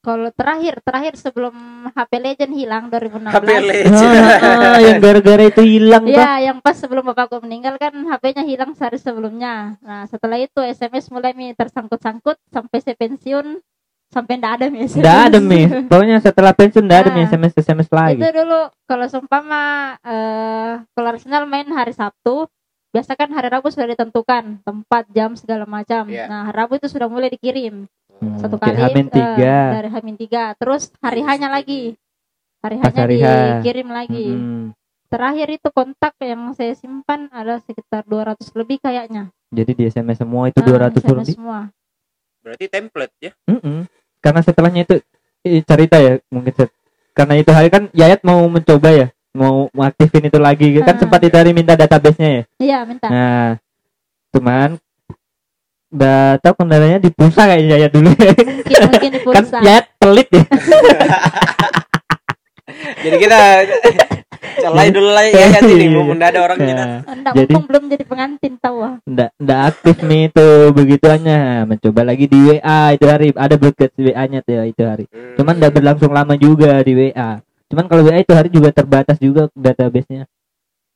[0.00, 1.52] Kalau terakhir terakhir sebelum
[1.92, 3.36] HP Legend hilang 2016.
[3.36, 3.92] HP Legend.
[4.40, 6.16] Ah, yang gara-gara itu hilang tuh.
[6.16, 9.76] Iya, yang pas sebelum bapakku meninggal kan HP-nya hilang sehari sebelumnya.
[9.84, 13.60] Nah, setelah itu SMS mulai mi tersangkut-sangkut sampai saya pensiun
[14.08, 15.04] sampai ndak ada mi SMS.
[15.04, 15.60] Nggak ada mi.
[15.92, 17.20] Pokoknya setelah pensiun nggak ada mi.
[17.28, 18.24] SMS SMS lagi.
[18.24, 22.48] Itu dulu kalau seumpama eh kalau Arsenal main hari Sabtu,
[22.90, 26.06] biasa kan hari Rabu sudah ditentukan tempat, jam segala macam.
[26.06, 26.26] Iya.
[26.26, 29.56] Nah, hari Rabu itu sudah mulai dikirim Hmm, satu kali Hamin eh, tiga.
[29.72, 30.52] dari Hamin tiga.
[30.54, 31.96] Terus hari hanya lagi.
[32.60, 33.08] Hari Pas hanya
[33.56, 34.26] dikirim lagi.
[34.28, 34.76] Mm-mm.
[35.08, 39.32] Terakhir itu kontak yang saya simpan ada sekitar 200 lebih kayaknya.
[39.48, 41.34] Jadi di SMS semua itu Nah, 200 SMS lebih.
[41.34, 41.60] semua.
[42.40, 43.32] Berarti template ya.
[43.48, 43.88] Mm-mm.
[44.20, 44.94] Karena setelahnya itu
[45.40, 46.76] eh, cerita ya mungkin set-
[47.10, 50.98] karena itu hari kan Yayat mau mencoba ya mau mengaktifin itu lagi kan Ah.
[50.98, 52.42] sempat itu hari minta database-nya ya.
[52.58, 53.06] Iya, minta.
[53.06, 53.48] Nah,
[54.30, 54.74] cuman
[55.90, 58.10] udah tahu kendalanya di pulsa kayak Yayat dulu.
[58.10, 59.58] Mungkin mungkin di kan pulsa.
[59.60, 60.42] Yayat pelit ya.
[63.00, 63.38] Jadi kita
[64.60, 66.74] colai dulu lah ya ya ini mumpung nggak ada orang kita.
[66.76, 68.94] Nah, Enggak, Jadi- mumpung belum jadi pengantin tahu ah.
[69.04, 74.40] ndak ndak aktif nih itu begituannya mencoba lagi di WA itu hari ada broadcast WA-nya
[74.40, 75.34] tuh itu hari Hmm.
[75.34, 79.46] cuman ndak berlangsung lama juga di WA cuman kalau WA itu hari juga terbatas juga
[79.54, 80.26] database-nya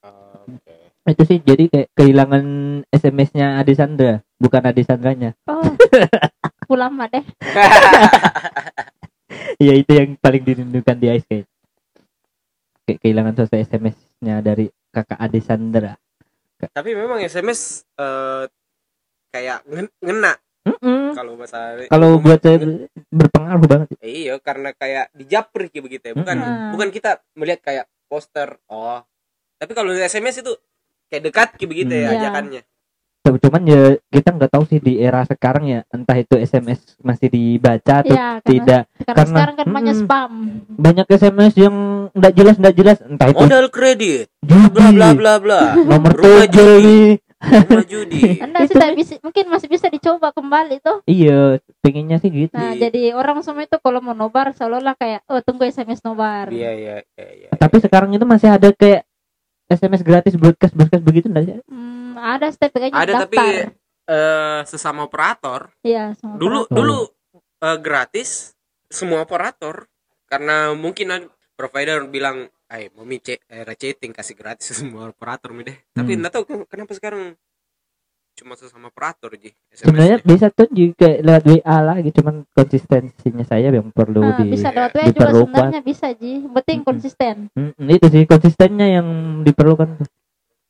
[0.03, 0.75] Oke.
[1.07, 2.45] itu sih jadi kayak kehilangan
[2.91, 5.63] SMS-nya Adi Sandra bukan Adi Sandranya Oh.
[6.65, 7.21] Pulang mah deh.
[9.61, 11.47] ya itu yang paling dirindukan di Ice kayak
[12.85, 15.93] kayak kehilangan sosial SMS-nya dari kakak Adi Sandra
[16.65, 18.49] Tapi memang SMS eh,
[19.29, 19.93] kayak ngen-
[20.65, 21.13] Mm-mm.
[21.13, 22.57] kalau bahasa kalau buat saya
[23.07, 26.15] berpengaruh banget Eh, iya karena kayak dijapri kayak begitu ya.
[26.15, 26.73] Bukan Mm-mm.
[26.73, 28.57] bukan kita melihat kayak poster.
[28.67, 29.05] Oh.
[29.55, 30.53] Tapi kalau di SMS itu
[31.07, 32.11] kayak dekat kayak begitu ya Hmm.
[32.11, 32.21] Iya.
[32.23, 32.63] ajakannya.
[33.25, 38.05] cuman ya kita nggak tahu sih di era sekarang ya entah itu SMS masih dibaca
[38.05, 40.05] atau Iya, karena, tidak karena karena- sekarang kan banyak Mm-mm.
[40.05, 40.33] spam.
[40.71, 41.77] banyak SMS yang
[42.13, 45.61] nggak jelas nggak jelas entah itu Modal kredit, judi bla bla bla bla.
[45.79, 48.23] nomor nih Rumah judi.
[48.45, 50.99] Anda Itu sih tak bisa, mungkin masih bisa dicoba kembali tuh.
[51.05, 52.89] iya pengennya sih gitu Nah, Iya.
[52.89, 56.49] jadi orang semua itu kalau mau nobar seolah-olah kayak oh tunggu SMS nobar.
[56.49, 57.51] Iya iya iya iya.
[57.55, 59.05] tapi sekarang itu masih ada kayak
[59.67, 63.73] SMS gratis broadcast broadcast begitu enggak sih Hmm, ada step kayaknya Ada tapi daftar.
[64.07, 66.77] eh, sesama operator Iya, semua dulu operator.
[66.77, 66.99] dulu
[67.61, 68.31] eh, gratis
[68.87, 69.89] semua operator
[70.27, 75.63] karena mungkin provider bilang ay mau mi ce- eh, raceting kasih gratis semua operator mi
[75.63, 76.21] deh tapi Hmm.
[76.21, 77.39] nggak tahu ken- kenapa sekarang
[78.35, 80.27] cuma sesama operator ji sebenarnya nya.
[80.27, 84.91] bisa tuh juga lewat WA lagi cuman konsistensinya saya yang perlu Ah, di bisa lewat
[84.93, 86.43] WA juga sebenarnya bisa Ji.
[86.43, 87.35] Penting konsisten.
[87.55, 89.07] Mm, itu sih konsistennya yang
[89.41, 90.09] diperlukan tuh.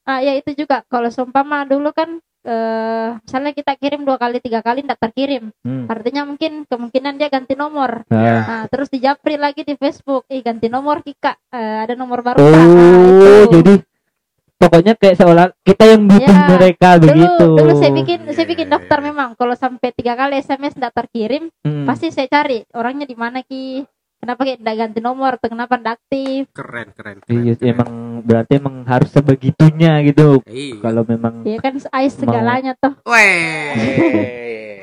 [0.05, 4.61] Ah ya itu juga kalau seumpama dulu kan eh misalnya kita kirim dua kali tiga
[4.61, 5.89] kali tidak terkirim Hmm.
[5.89, 8.45] artinya mungkin kemungkinan dia ganti nomor Ah.
[8.45, 12.45] nah terus dijapri lagi di Facebook ih ganti nomor Kika Eh, ada nomor baru Oh,
[12.45, 13.49] itu.
[13.51, 13.75] jadi
[14.55, 17.47] pokoknya kayak seolah kita yang butuh Ya, mereka dulu begitu.
[17.55, 19.07] dulu saya bikin saya Iya, bikin iya, daftar iya.
[19.07, 21.85] memang kalau sampai tiga kali SMS tidak terkirim Hmm.
[21.85, 23.85] pasti saya cari orangnya di mana ki
[24.25, 27.71] kenapa ki tidak ganti nomor atau kenapa tidak aktif keren keren, keren, Iya, keren.
[27.71, 30.41] emang berarti emang harus sebegitunya gitu.
[30.47, 33.77] iya Kalau memang ya kan ais segalanya tuh Weh.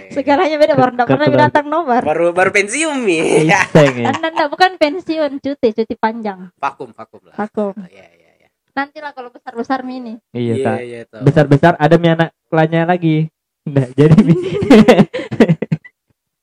[0.16, 4.12] segalanya beda baru tidak pernah datang nomor baru baru pensiun mi iseng ya.
[4.12, 9.32] anda bukan pensiun cuti cuti panjang vakum vakum lah vakum iya iya iya nantilah kalau
[9.32, 10.78] besar besar mini Iya, iya tak.
[10.82, 11.22] iya tahu.
[11.24, 13.28] Besar-besar ada mi anak lainnya lagi.
[13.62, 14.34] Nah, jadi Mi.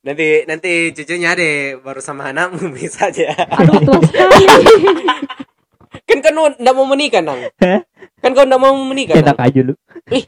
[0.08, 4.44] nanti nanti cucunya deh baru sama anakmu bisa aja aduh tua sekali
[6.08, 7.80] kan kan nggak mau menikah nang Hah?
[8.24, 9.74] kan kau nggak mau menikah enak nang aja lu.
[10.08, 10.24] Sih?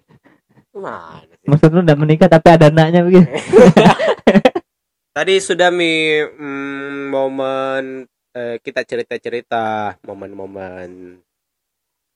[1.49, 3.25] Maksud lu udah menikah tapi ada anaknya begitu.
[5.17, 9.65] tadi sudah mi mm, momen eh, kita cerita cerita
[10.05, 11.19] momen-momen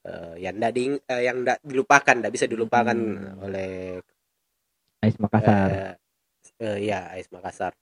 [0.05, 3.43] eh, yang ndak ding- eh, yang ndak dilupakan ndak bisa dilupakan Hmm.
[3.43, 3.99] oleh
[5.03, 5.69] Ais Makassar.
[5.69, 5.93] eh,
[6.65, 7.77] eh, ya Ais Makassar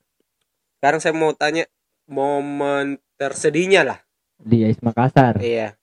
[0.76, 1.64] sekarang saya mau tanya
[2.04, 3.98] momen tersedihnya lah
[4.36, 5.38] Di Ais Makassar.
[5.38, 5.78] iya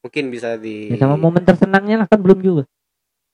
[0.00, 2.64] mungkin bisa di Ya, sama momen tersenangnya lah kan belum juga.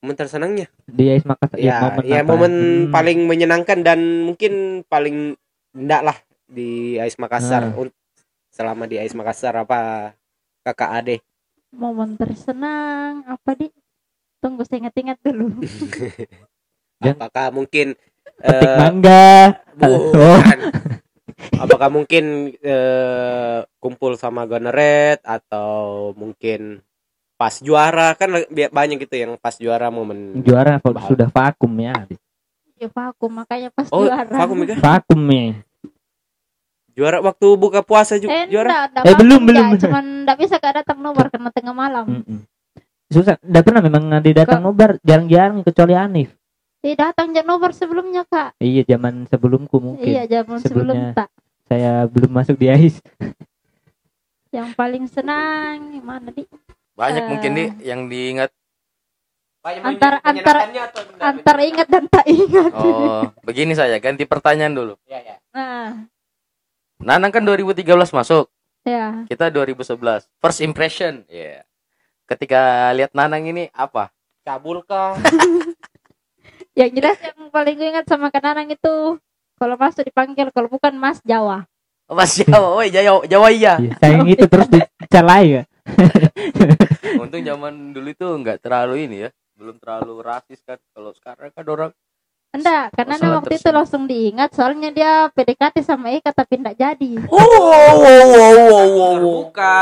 [0.01, 1.55] momen tersenangnya Di Ais Makassar.
[1.57, 2.27] ya momen ya apa?
[2.27, 2.91] momen Hmm.
[2.91, 4.53] paling menyenangkan dan mungkin
[4.85, 5.39] paling
[5.71, 7.71] enggak lah di Ais Makassar.
[7.73, 7.95] Un-
[8.51, 10.11] selama di Ais Makassar apa
[10.63, 11.17] kakak Ade
[11.71, 13.67] momen tersenang apa di
[14.39, 15.51] tunggu saya ingat-ingat dulu
[17.01, 17.95] apakah mungkin
[18.37, 19.29] petik eh, mangga.
[19.77, 20.59] Oh, bukan.
[21.63, 22.25] apakah mungkin
[22.57, 26.81] eh, kumpul sama Goneret atau mungkin
[27.35, 31.09] pas juara kan banyak gitu yang pas juara momen juara kalau Bahal.
[31.11, 32.07] sudah vakum ya.
[32.77, 35.59] ya vakum makanya pas oh juara vakum ya Vakum ya.
[36.95, 38.71] Juara waktu buka puasa juga Eh, juara.
[38.71, 39.51] enggak, enggak Eh, belum, enggak.
[39.67, 39.67] belum.
[39.83, 42.07] Cuman enggak bisa kak datang nomor karena tengah malam.
[42.09, 42.41] Mm-mm.
[43.05, 46.35] susah nggak pernah memang ada datang nobar jarang-jarang kecuali Anif
[46.85, 48.61] Eh, datang jak nomor sebelumnya kak.
[48.61, 51.33] iya zaman sebelumku mungkin Iya, zaman sebelum tak.
[51.65, 53.01] saya belum masuk di AIS
[54.53, 56.45] Yang paling senang mana di
[56.93, 57.29] banyak Eh.
[57.29, 58.53] mungkin nih yang diingat
[59.65, 60.69] Antara- antara-
[61.19, 62.69] antara ingat dan tak ingat.
[62.71, 64.95] oh begini saja ganti pertanyaan dulu
[65.51, 66.05] Nah,
[67.01, 67.81] Nanang kan 2013
[68.13, 69.25] masuk ya.
[69.25, 71.65] kita 2011 first impression ya
[72.27, 72.61] ketika
[72.93, 74.13] lihat Nanang ini apa
[74.45, 75.17] Cabul kah?
[76.75, 79.19] Yang jelas yang paling gue ingat sama Kananang itu
[79.55, 81.71] kalau masuk dipanggil kalau bukan Mas Jawa.
[82.11, 83.79] Mas Jawa, woi Jawa, Jawa iya.
[83.79, 85.63] Iya, sayang itu terus dicalai ya
[87.23, 90.81] Untung zaman dulu itu nggak terlalu ini ya, belum terlalu rasis kan.
[90.93, 91.91] Kalau sekarang kan orang
[92.55, 93.75] Enggak, karena Masalah waktu itu tersebut.
[93.75, 97.13] langsung diingat soalnya dia PDKT sama Eka tapi enggak jadi.
[97.27, 99.15] oh, wow, wow, wow, wow, wow.
[99.19, 99.79] Terbuka,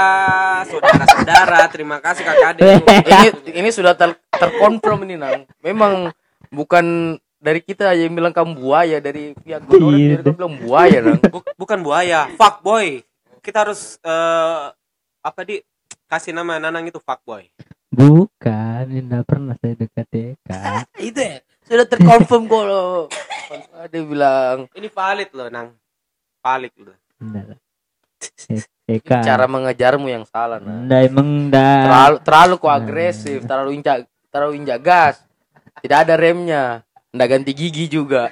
[0.72, 1.68] saudara-saudara.
[1.68, 2.64] Terima kasih kakak Ade.
[3.12, 3.28] ini
[3.60, 5.44] ini sudah ter terkonfirm ini nang.
[5.60, 6.16] Memang
[6.52, 10.20] bukan dari kita aja yang bilang kamu buaya dari pihak Iya.
[10.20, 11.18] dia bilang buaya nang.
[11.24, 13.02] Buk- bukan buaya, fuck boy.
[13.40, 14.64] Kita harus eh,
[15.18, 15.58] apa di
[16.06, 17.48] kasih nama Nanang itu fuck boy.
[17.90, 20.60] bukan enggak pernah saya dekat Eka
[21.02, 23.04] itu ya sudah terkonfirm kalau
[23.74, 25.76] ada bilang Ini valid loh, Nang.
[26.40, 26.96] Valid loh.
[27.18, 27.58] enggak lah
[28.84, 30.84] Eka cara mengejarmu yang salah nang.
[30.84, 35.16] enggak emang enggak terlalu terlalu kok agresif terlalu injak terlalu injak gas
[35.80, 36.64] tidak ada remnya.
[37.12, 38.28] Nggak ganti gigi juga.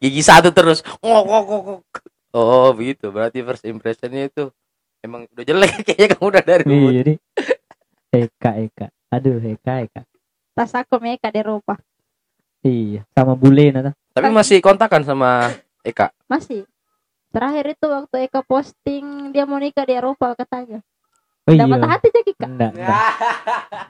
[0.00, 0.80] Gigi satu terus.
[2.34, 3.12] Oh begitu.
[3.12, 4.48] Berarti first impressionnya itu
[5.04, 5.70] emang udah jelek.
[5.86, 7.12] Kayaknya kamu udah dari dulu Iya, jadi
[8.14, 8.86] Eka Eka.
[9.12, 10.02] Aduh Eka Eka.
[10.54, 11.74] Tas aku sama Eka di Eropa.
[12.64, 13.92] iya sama bule nata.
[14.16, 15.52] Tapi masih kontakan sama
[15.84, 16.10] Eka?
[16.26, 16.64] Masih.
[17.28, 20.80] Terakhir itu waktu Eka posting dia mau nikah di Eropa katanya.
[21.44, 21.68] oh iya.
[21.68, 22.48] Dapat hati jadi kak.
[22.48, 22.90] enggak enggak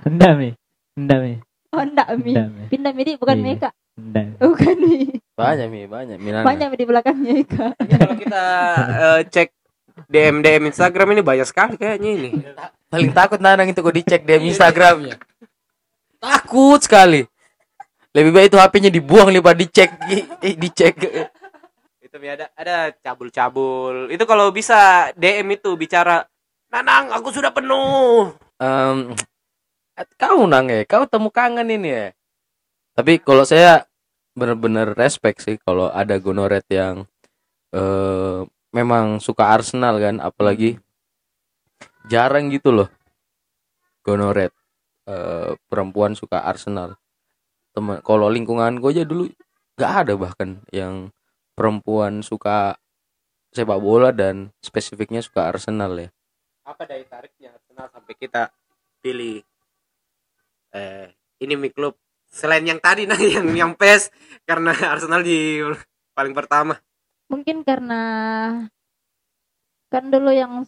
[0.05, 0.51] enggak mi.
[0.99, 1.35] Enggak mi
[1.75, 2.33] Oh enggak Mi.
[2.33, 3.45] mi Pindah Mi bukan Iya.
[3.45, 3.71] Meka.
[3.95, 4.99] enggak Bukan Mi.
[5.35, 6.47] banyak mi banyak Minana.
[6.47, 7.67] Banyak Mi di belakangnya Eka.
[7.75, 8.45] Kalau kita
[8.89, 9.49] eh, cek
[10.07, 12.31] DM DM Instagram ini banyak sekali kayaknya ini.
[12.87, 15.19] paling takut Nanang itu kok dicek di Instagramnya
[16.17, 17.27] takut sekali
[18.11, 19.91] lebih baik itu HP-nya dibuang daripada dicek
[20.41, 20.95] eh, dicek
[22.01, 24.07] Itu Mi, ada ada cabul-cabul.
[24.07, 26.23] Itu kalau bisa DM itu bicara
[26.71, 28.31] Nanang, aku sudah penuh.
[28.57, 29.11] Em,
[30.19, 32.07] kau nang ya kau temu kangen ini ya
[32.95, 33.87] tapi kalau saya
[34.35, 37.07] bener-bener respect sih kalau ada gonoret yang
[37.75, 38.43] eh
[38.75, 40.79] memang suka Arsenal kan apalagi
[42.11, 42.91] jarang gitu loh
[44.05, 44.53] gonoret
[45.09, 47.01] eh, perempuan suka Arsenal.
[47.75, 49.27] Teman kalau lingkungan gue aja dulu
[49.75, 51.11] nggak ada bahkan yang
[51.57, 52.79] perempuan suka
[53.51, 56.09] sepak bola dan spesifiknya suka Arsenal ya.
[56.69, 58.53] Apa daya tariknya Arsenal sampai kita
[59.01, 59.43] pilih
[60.75, 61.07] eh
[61.39, 61.95] ini mi klub
[62.27, 64.11] selain yang tadi nah yang yang PES
[64.43, 65.63] karena Arsenal di
[66.13, 66.75] paling pertama.
[67.27, 68.01] Mungkin karena
[69.89, 70.67] kan dulu yang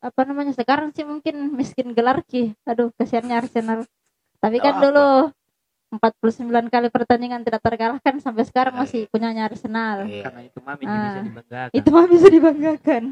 [0.00, 2.52] apa namanya sekarang sih mungkin miskin gelar Ki.
[2.64, 3.84] Aduh kasihannya Arsenal.
[4.38, 4.84] Tapi kan Oh, apa?
[4.86, 5.08] dulu
[5.90, 6.38] 49
[6.70, 10.06] kali pertandingan tidak terkalahkan sampai sekarang Ah, masih punyanya Arsenal.
[10.06, 10.22] Iya.
[10.24, 10.94] karena itu mami Ah.
[11.02, 13.02] bisa dibanggakan Itu mah bisa dibanggakan.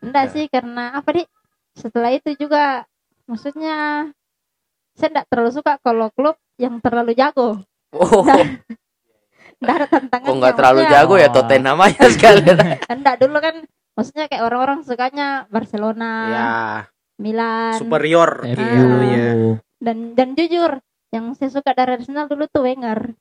[0.00, 0.30] Enggak Ya.
[0.30, 1.22] sih karena apa di
[1.74, 2.86] setelah itu juga
[3.26, 3.76] maksudnya
[4.92, 7.62] saya enggak terlalu suka kalau klub yang terlalu jago.
[7.90, 8.24] oh
[9.60, 10.24] Enggak ada tantangan.
[10.24, 11.28] kok nggak terlalu jago ya.
[11.28, 13.54] Tottenham aja sekalian Enggak dulu kan
[13.92, 16.44] maksudnya kayak orang-orang sukanya Barcelona, Ya,
[17.18, 18.62] Milan superior gitu
[19.04, 19.60] ya.
[19.76, 23.12] dan dan jujur yang saya suka dari Arsenal dulu tuh Wenger.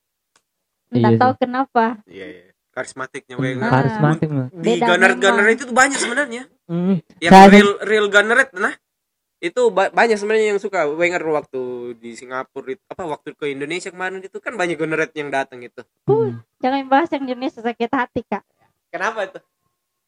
[0.89, 1.85] Enggak Iya tahu kenapa.
[2.05, 2.43] Iya, iya.
[2.69, 3.35] Karismatiknya.
[3.35, 3.67] Wenger.
[3.67, 5.21] karismatik mah Di Beda gunner memang.
[5.21, 6.43] gunner itu tuh banyak sebenarnya.
[6.65, 7.01] Hmm.
[7.17, 8.73] Yang Saya- real real gunner nah
[9.39, 11.61] itu ba- banyak sebenarnya yang suka Wenger waktu
[11.95, 15.79] di Singapura itu apa waktu ke Indonesia kemarin itu kan banyak gunner yang datang itu.
[16.03, 16.43] Hmm.
[16.59, 18.43] Jangan bahas yang Indonesia sakit hati, Kak.
[18.89, 19.39] Kenapa itu?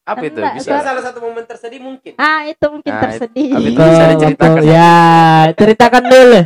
[0.01, 2.17] apa itu bisa Itu salah satu momen tersedih mungkin.
[2.17, 3.53] Ah, itu mungkin Nah, tersedih.
[3.53, 4.63] tapi itu Kok bisa waktu- diceritakan.
[4.65, 4.93] ya
[5.53, 6.39] ceritakan dulu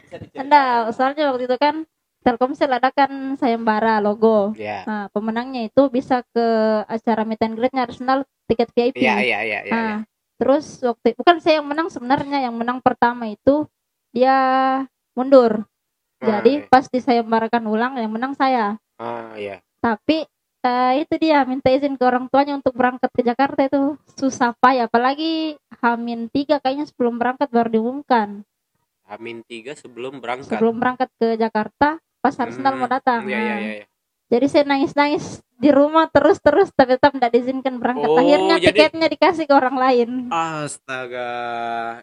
[0.00, 0.40] Bisa diceritakan.
[0.40, 1.74] Enggak, soalnya waktu itu kan
[2.18, 4.52] Telkomsel adakan sayembara logo.
[4.54, 4.82] Ya.
[4.84, 6.46] Nah, pemenangnya itu bisa ke
[6.84, 8.98] acara meet and greet-nya Arsenal tiket VIP.
[8.98, 9.94] Iya, iya, iya, iya.
[10.38, 13.66] Terus waktu bukan saya yang menang sebenarnya, yang menang pertama itu
[14.14, 14.36] dia
[15.12, 15.66] mundur.
[16.18, 16.66] Ah, Jadi iya.
[16.70, 18.78] pas disayembarakan ulang yang menang saya.
[18.98, 19.58] Ah, iya.
[19.78, 20.26] Tapi
[20.62, 24.90] eh, itu dia minta izin ke orang tuanya untuk berangkat ke Jakarta itu susah payah
[24.90, 28.42] apalagi Hamin tiga kayaknya sebelum berangkat baru diumumkan
[29.08, 30.58] Amin tiga sebelum berangkat.
[30.58, 33.86] sebelum berangkat ke Jakarta pas Arsenal Hmm, mau datang Iya, iya, Nah, iya.
[34.28, 34.30] Iya.
[34.30, 35.24] Jadi saya nangis-nangis
[35.56, 38.08] di rumah terus-terus tapi tetap tidak diizinkan berangkat.
[38.08, 40.10] Oh, Akhirnya jadi- tiketnya dikasih ke orang lain.
[40.28, 41.30] Astaga.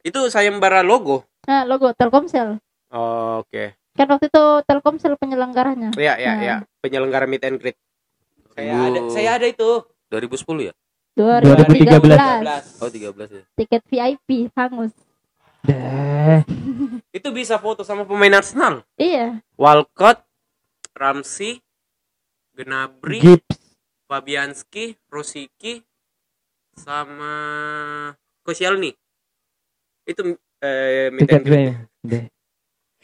[0.02, 1.22] Itu sayembara logo.
[1.46, 2.58] Nah, logo Telkomsel.
[2.90, 3.78] Oh, Oke.
[3.94, 5.94] Kan waktu itu Telkomsel penyelenggaranya.
[5.96, 6.42] Ya, ya, Nah.
[6.42, 6.56] ya.
[6.82, 7.78] Penyelenggara meet and greet.
[8.52, 9.86] Saya ada, saya ada itu.
[10.06, 10.74] 2010 ya
[11.18, 12.78] 2013.
[12.78, 14.94] oh 13 ya Tiket VIP hangus.
[15.66, 16.46] Deh.
[17.10, 18.86] Itu bisa foto sama pemain Arsenal.
[18.96, 19.42] Iya.
[19.58, 20.22] Walcott,
[20.94, 21.65] Ramsey,
[22.56, 23.60] Gnabry, Gips.
[24.08, 25.84] Fabianski, Rosicki,
[26.74, 27.34] sama
[28.42, 28.96] Koscielny.
[30.08, 31.12] Itu eh,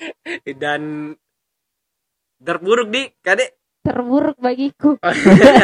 [0.62, 1.14] dan
[2.42, 4.94] terburuk di kadek Terburuk bagiku.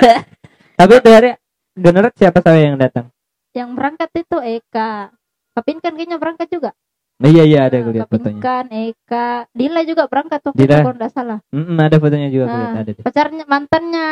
[0.79, 1.31] Tapi dari
[1.77, 3.13] Donoret siapa saya yang datang?
[3.53, 5.13] Yang berangkat itu Eka.
[5.53, 6.73] Kapin kan kayaknya berangkat juga.
[7.17, 8.39] Nah, iya iya ada Nah, gue lihat Kapin fotonya.
[8.39, 10.69] kan, Eka, Dila juga berangkat waktu Dila.
[10.69, 11.39] itu kalau nggak salah.
[11.49, 12.61] Mm, ada fotonya juga gue Nah.
[12.63, 13.03] lihat ada deh.
[13.03, 14.07] Pacarnya mantannya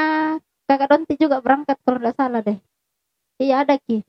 [0.65, 2.57] kakak Donti juga berangkat kalau nggak salah deh.
[3.37, 4.01] Iya ada Ki.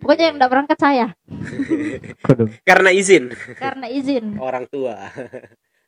[0.00, 1.06] Pokoknya yang nggak berangkat saya
[2.64, 4.32] karena izin karena izin.
[4.40, 4.96] orang tua.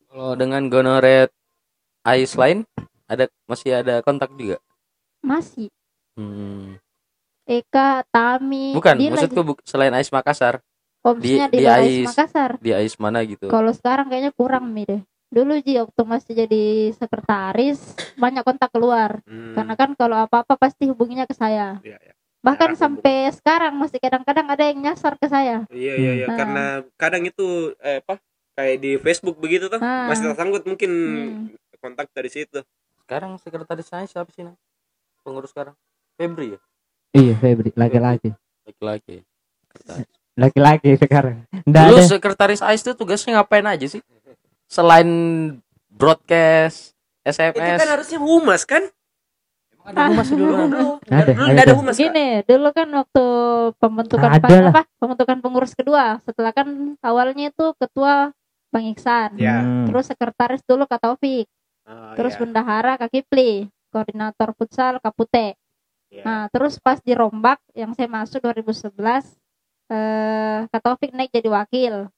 [0.05, 1.33] kalau dengan gonoret
[2.13, 2.69] ice line
[3.09, 4.61] ada masih ada kontak juga
[5.25, 5.73] Masih
[6.21, 6.77] hmm.
[7.43, 10.61] Eka, Tami, bukan Dila maksudku bu- selain ice Makassar
[11.03, 12.07] Oh, di- di, di Ais.
[12.07, 12.51] Makassar.
[12.57, 15.03] di ice mana gitu Kalau sekarang kayaknya kurang mi deh.
[15.29, 17.81] Dulu Ji waktu masih jadi sekretaris
[18.15, 19.19] banyak kontak keluar.
[19.25, 19.53] Hmm.
[19.53, 21.81] Karena kan kalau apa-apa pasti hubunginya ke saya.
[21.81, 22.15] Iya, iya.
[22.39, 25.65] Bahkan sampai sekarang masih kadang-kadang ada yang nyasar ke saya.
[25.69, 26.37] Iya iya iya Hmm.
[26.37, 27.47] karena kadang itu
[27.79, 28.21] eh, apa
[28.53, 30.07] kayak di Facebook begitu tuh Ah.
[30.07, 31.39] masih tersangkut mungkin Hmm.
[31.79, 32.63] kontak dari situ.
[33.03, 34.55] sekarang sekretaris saya siapa sih Nang?
[35.21, 35.75] pengurus sekarang
[36.15, 36.61] Febri ya
[37.13, 38.31] Iya Febri laki-laki.
[38.65, 39.21] laki-laki.
[40.33, 41.45] Laki-laki sekarang.
[41.69, 42.09] Nggak Dulu ada.
[42.09, 44.01] sekretaris ice tuh tugasnya ngapain aja sih
[44.73, 45.09] selain
[45.93, 48.83] broadcast Itu SMS kan harusnya humas kan?
[49.83, 50.47] Emang ada humas dulu?
[50.49, 51.95] Dulu Ada, dulu ada humas.
[51.99, 53.25] Gini, dulu kan waktu
[53.77, 54.83] pembentukan Ada pan- apa?
[54.99, 56.19] Pembentukan pengurus kedua.
[56.25, 58.33] Setelah kan awalnya itu ketua
[58.73, 59.37] Bang Iksan.
[59.37, 59.61] Ya.
[59.61, 59.87] Hmm.
[59.91, 61.47] Terus sekretaris dulu Kak Taufik.
[61.83, 62.41] Oh, terus iya.
[62.41, 63.69] bendahara Kak Kipli.
[63.93, 65.55] Koordinator futsal Kapute.
[66.09, 66.23] Iya.
[66.25, 68.95] Nah, terus pas dirombak yang saya masuk 2011
[69.93, 72.09] eh Kak Taufik naik jadi wakil.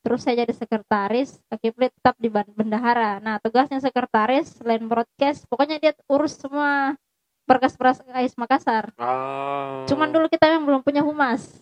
[0.00, 3.20] Terus saya jadi sekretaris, Kak Kipli tetap di bendahara.
[3.20, 6.96] Nah, tugasnya sekretaris selain broadcast, pokoknya dia urus semua
[7.44, 8.92] berkas-berkas AIS Makassar.
[8.96, 9.84] Oh.
[9.84, 11.60] Cuman dulu kita yang belum punya humas.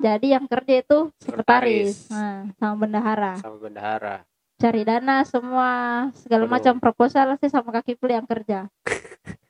[0.00, 2.12] Jadi yang kerja itu sekretaris, Sekretaris.
[2.14, 3.32] nah, sama bendahara.
[3.36, 4.16] sama bendahara.
[4.60, 5.70] Cari dana semua
[6.20, 6.52] segala Aduh.
[6.52, 8.68] macam proposal sih sama Kak Kipli yang kerja.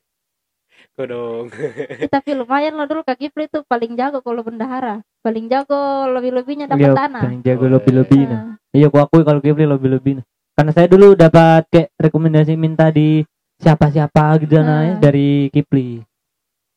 [1.00, 1.48] Kodong.
[1.96, 5.00] Eh, tapi lumayan loh dulu Kak Kipli tuh paling jago kalau bendahara.
[5.20, 5.76] Paling jago
[6.12, 7.22] lebih-lebihnya dapat Iya, tanah.
[7.24, 8.22] paling jago Oh, lebih-lebih.
[8.26, 10.22] Nah, Iya, gua akui kalau Kipli lebih-lebih.
[10.52, 13.24] Karena saya dulu dapat kayak rekomendasi minta di
[13.56, 15.00] siapa-siapa gitu nah, Ah.
[15.00, 16.04] dari Kipli.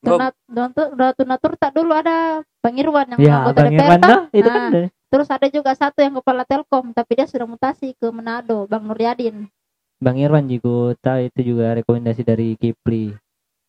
[0.03, 4.49] Donatur, Donatur tak dulu ada Bang Irwan yang Ya, anggota Bang DPR Irwan tuh, itu
[4.49, 8.07] kan Nah, dari- Terus ada juga satu yang kepala Telkom, tapi dia sudah mutasi ke
[8.09, 9.45] Manado, Bang Nuryadin.
[10.01, 13.13] Bang Irwan juga tahu itu juga rekomendasi dari Kipli.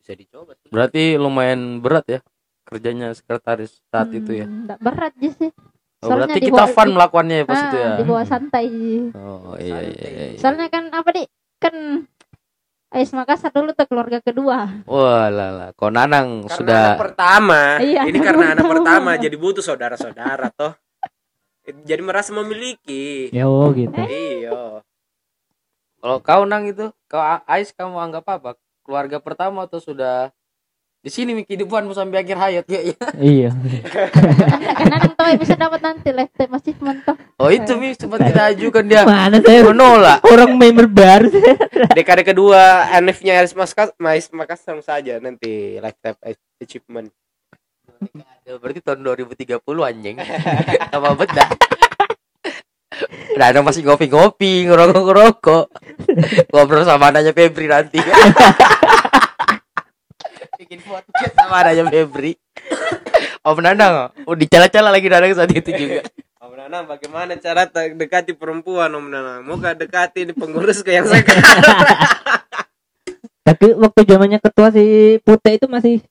[0.05, 0.69] Bisa dicoba sih.
[0.69, 2.19] berarti lumayan berat ya
[2.61, 5.49] kerjanya sekretaris saat itu ya Hmm, nggak berat Ji sih.
[5.49, 8.23] oh, Soalnya berarti di kita bawah- fun melakukannya ya pas Ah, itu ya di bawah
[8.23, 8.67] santai.
[9.11, 10.37] oh iya iya, iya, iya.
[10.37, 11.23] Soalnya kan apa di
[11.57, 11.75] kan
[12.87, 14.85] Ais Makassar dulu tuh keluarga kedua.
[14.85, 17.61] wah lah lah kok Nanang Karena sudah anak pertama.
[17.81, 19.09] Iya, Ini karena anak pertama.
[19.09, 20.77] pertama jadi butuh saudara-saudara toh.
[21.65, 23.33] Jadi merasa memiliki.
[23.33, 23.97] Ya oh gitu.
[23.97, 24.85] Iya.
[25.97, 28.53] kalau kau Nang itu kau Ais kamu anggap apa
[28.85, 30.29] keluarga pertama atau sudah
[31.05, 32.97] di sini kehidupanmu sampai akhir hayat ya, ya.
[33.21, 33.49] iya.
[34.81, 37.13] Karena kan tahu bisa dapat nanti lifetime achievement toh.
[37.37, 41.29] oh itu Mi sempat kita ajukan dia Mana saya menolak orang member baru.
[41.97, 46.17] Dekade kedua NF-nya Aris Makassar, Mais Makassar saja nanti lifetime
[46.57, 47.13] achievement.
[48.45, 50.17] Berarti tahun 2030 anjing
[50.89, 51.45] apa beda
[53.35, 55.65] Nah, ada masih ngopi-ngopi, ngerokok-ngerokok.
[56.55, 57.99] Ngobrol sama anaknya Febri nanti.
[60.59, 62.39] Bikin podcast sama anaknya Febri.
[63.45, 66.01] Om Nanang, oh dicala-cala lagi Nanang saat itu juga.
[66.41, 69.39] Om Nanang, bagaimana cara dekati perempuan Om Nanang?
[69.45, 71.45] Mau gak dekati pengurus ke yang sekarang?
[73.45, 74.83] Tapi waktu zamannya ketua si
[75.21, 76.01] Pute itu masih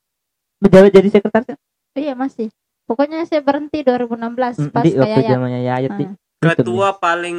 [0.63, 1.47] menjabat jadi sekretaris.
[1.51, 1.59] kan?
[1.99, 2.47] Iya masih.
[2.87, 5.29] Pokoknya saya berhenti 2016 pas Di kayak waktu ya.
[5.35, 6.05] zamannya Yayat di.
[6.47, 7.39] Ketua paling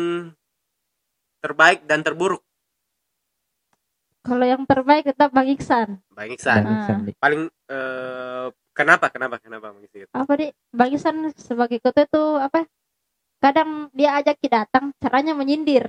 [1.40, 2.42] terbaik dan terburuk.
[4.20, 6.02] Kalau yang terbaik tetap Bang Iksan.
[6.10, 6.60] Bang Iksan.
[6.60, 6.78] Bang Ah.
[6.80, 7.12] Iksan, Di.
[7.16, 9.06] Paling eh, kenapa?
[9.08, 9.38] Kenapa?
[9.38, 10.10] Kenapa Bang Iksan?
[10.12, 12.66] Apa di Bang Iksan sebagai ketua itu apa?
[13.38, 15.86] Kadang dia ajak kita datang, caranya menyindir.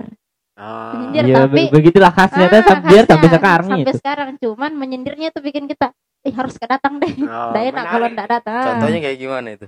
[0.53, 0.93] Ah.
[0.93, 1.23] Menyindir.
[1.25, 3.97] Iya, tapi- be- begitulah khasnya Ah, sam- biar sampai khasnya, sekarang sampai itu.
[3.97, 5.89] sekarang cuman menyindirnya tuh bikin kita
[6.19, 8.13] eh harus kedatang deh Oh, enak kalau menarik.
[8.13, 9.67] nggak datang Contohnya kayak gimana itu?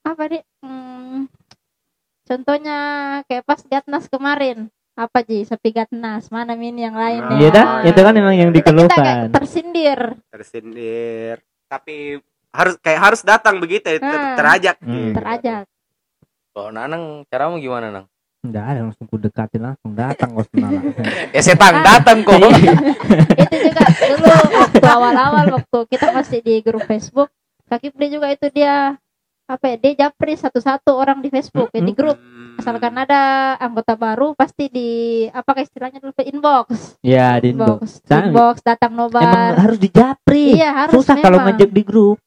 [0.00, 1.26] apa deh Hmm,
[2.28, 2.78] contohnya
[3.24, 7.38] kayak pas Gatnas kemarin apa Ji sepi Gatnas mana min yang lain Oh, ya?
[7.38, 7.88] Iya dah, iya.
[7.88, 9.16] itu kan memang yang kita kayak dikeluhkan.
[9.32, 12.20] tersindir tersindir tapi
[12.50, 14.34] harus kayak harus datang begitu ya, ter- Ah.
[14.34, 14.92] terajak Hmm.
[14.92, 15.16] gitu.
[15.16, 15.64] terajak
[16.50, 18.06] Kalau Nanang caramu gimana Nang?
[18.40, 20.94] Enggak ada langsung ku dekatin langsung datang kos kenalan.
[21.30, 22.34] Ya setan datang kok.
[22.34, 24.26] itu juga dulu
[24.56, 27.30] waktu awal-awal waktu kita masih di grup Facebook
[27.64, 28.94] Kak Kipli juga itu dia
[29.48, 32.20] apa ya dia japri satu-satu orang di Facebook ya, di grup
[32.54, 33.20] asalkan ada
[33.56, 34.88] anggota baru pasti di
[35.26, 38.04] apa kayak istilahnya dulu inbox ya, di inbox.
[38.04, 40.52] inbox inbox datang Emang nobar harus dijapri.
[40.52, 41.56] iya harus Susah kalau memang.
[41.56, 42.18] ngajak di grup.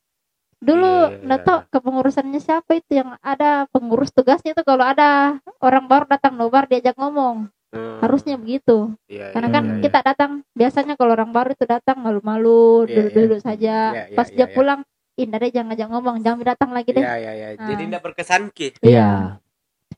[0.57, 1.21] dulu Iya.
[1.21, 6.33] nggak tahu kepengurusannya siapa itu yang ada pengurus tugasnya itu kalau ada orang baru datang
[6.33, 8.03] nobar diajak ngomong Hmm.
[8.03, 9.81] harusnya begitu Iya, karena iya, kan iya, iya.
[9.81, 14.27] kita datang biasanya kalau orang baru itu datang malu-malu Iya, duduk-duduk saja Iya, iya, pas
[14.27, 14.51] iya, dia iya.
[14.51, 14.81] pulang
[15.21, 17.47] Indah deh jangan ngajak ngomong jangan datang lagi deh Iya, iya, iya.
[17.53, 17.67] Ah.
[17.67, 18.67] Jadi tidak berkesan ki.
[18.81, 19.37] Iya.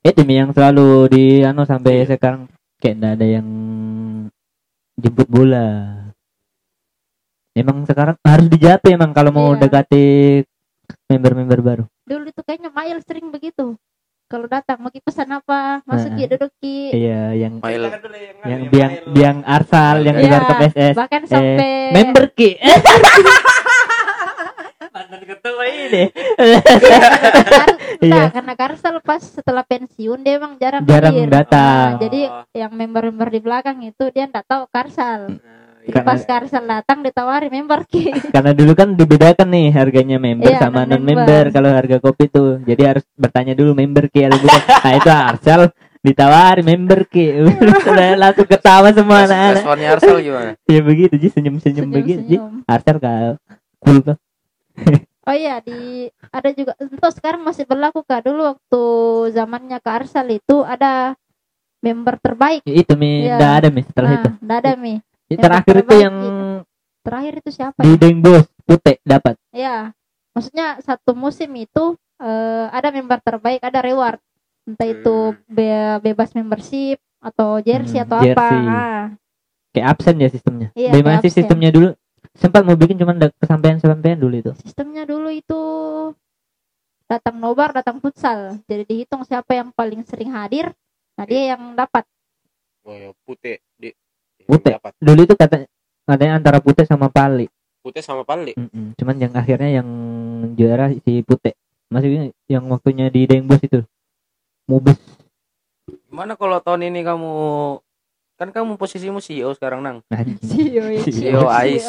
[0.00, 2.44] Itu Mi yang selalu di anu sampai sekarang
[2.76, 3.48] kayak enggak ada yang
[4.94, 5.68] jemput bola.
[7.52, 9.62] Emang sekarang harus dijapri emang kalau mau Iya.
[9.62, 10.04] dekati
[11.06, 11.84] member-member baru.
[12.04, 13.80] dulu itu kayaknya Mail sering begitu
[14.26, 16.18] kalau datang mau pesan apa masuk Nah.
[16.18, 17.80] ki duduk ki Iya, yang Mail.
[17.80, 20.20] Yang, yang yang biang biang arsal yang Iya.
[20.20, 20.94] di luar ke PSS.
[20.94, 22.50] bahkan sampai Member ki.
[25.04, 26.02] Mantan ketua ini.
[28.00, 28.16] Iya.
[28.16, 31.28] Nah, karena Karsel pas setelah pensiun dia emang jarang Jarang hadir.
[31.30, 31.88] datang.
[31.90, 32.44] Nah, jadi Oh.
[32.52, 35.20] yang member-member di belakang itu dia nggak tahu Karsel.
[35.30, 35.52] Nah,
[35.84, 38.08] Jadi Karena- pas Karsel datang ditawari member ki.
[38.34, 41.28] Karena dulu kan dibedakan nih harganya member Iya, sama non non-member.
[41.28, 42.56] member kalau harga kopi tuh.
[42.60, 44.60] Jadi harus bertanya dulu member ki atau bukan.
[44.80, 45.62] Nah itu Arsal
[46.00, 47.26] ditawari member ki.
[47.84, 49.60] Udah langsung ketawa semua anak-anak.
[49.60, 50.50] Responnya Arsal gimana?
[50.64, 52.20] Ya begitu Ji senyum-senyum begitu.
[52.24, 52.64] Senyum-senyum.
[52.64, 53.36] Arsal kak
[53.78, 54.16] cool tuh.
[55.24, 58.82] Oh iya di ada juga untuk sekarang masih berlaku kak dulu waktu
[59.32, 61.16] zamannya ke Arsal itu ada
[61.80, 62.60] member terbaik.
[62.68, 64.28] Ya, itu mi nggak ada mi setelah itu.
[64.28, 64.92] Nah, nggak ada mi.
[64.92, 66.44] Yang member terakhir itu yang itu.
[67.04, 67.96] Terakhir itu siapa di ya?
[67.96, 69.34] Deng Bos Putih dapat.
[69.48, 69.96] Ya,
[70.36, 71.84] maksudnya satu musim itu
[72.20, 74.20] eh, ada member terbaik, ada reward.
[74.64, 75.40] Entah itu Hmm.
[75.48, 78.28] be- bebas membership atau jersey Hmm, atau apa.
[78.28, 78.64] jersey.
[78.68, 79.04] Ah,
[79.72, 80.68] Kayak absen ya sistemnya.
[80.76, 81.38] Iya, Bagaimana sih absen.
[81.40, 81.96] sistemnya dulu?
[82.34, 84.52] Sempat mau bikin cuman nggak kesampaian-kesampaian dulu itu.
[84.62, 85.60] sistemnya dulu itu
[87.06, 88.58] datang nobar, datang futsal.
[88.66, 90.74] Jadi dihitung siapa yang paling sering hadir,
[91.14, 92.02] nah dia yang dapat.
[92.84, 93.94] Oh, ya, putih di
[94.44, 94.76] Putih.
[94.76, 94.92] dapat.
[95.00, 95.66] Dulu itu katanya
[96.04, 97.48] katanya antara Putih sama Pali.
[97.80, 98.52] Putih sama Pali.
[98.56, 98.92] Mm-mm.
[98.98, 99.88] Cuman yang akhirnya yang
[100.58, 101.56] juara si Putih.
[101.88, 103.80] Maksudnya yang waktunya di Deng Bos itu.
[104.68, 104.96] Mubes.
[106.08, 107.32] Gimana kalau tahun ini kamu
[108.34, 109.98] kan kamu posisimu CEO sekarang Nang.
[110.42, 111.86] CEO, CEO Ais.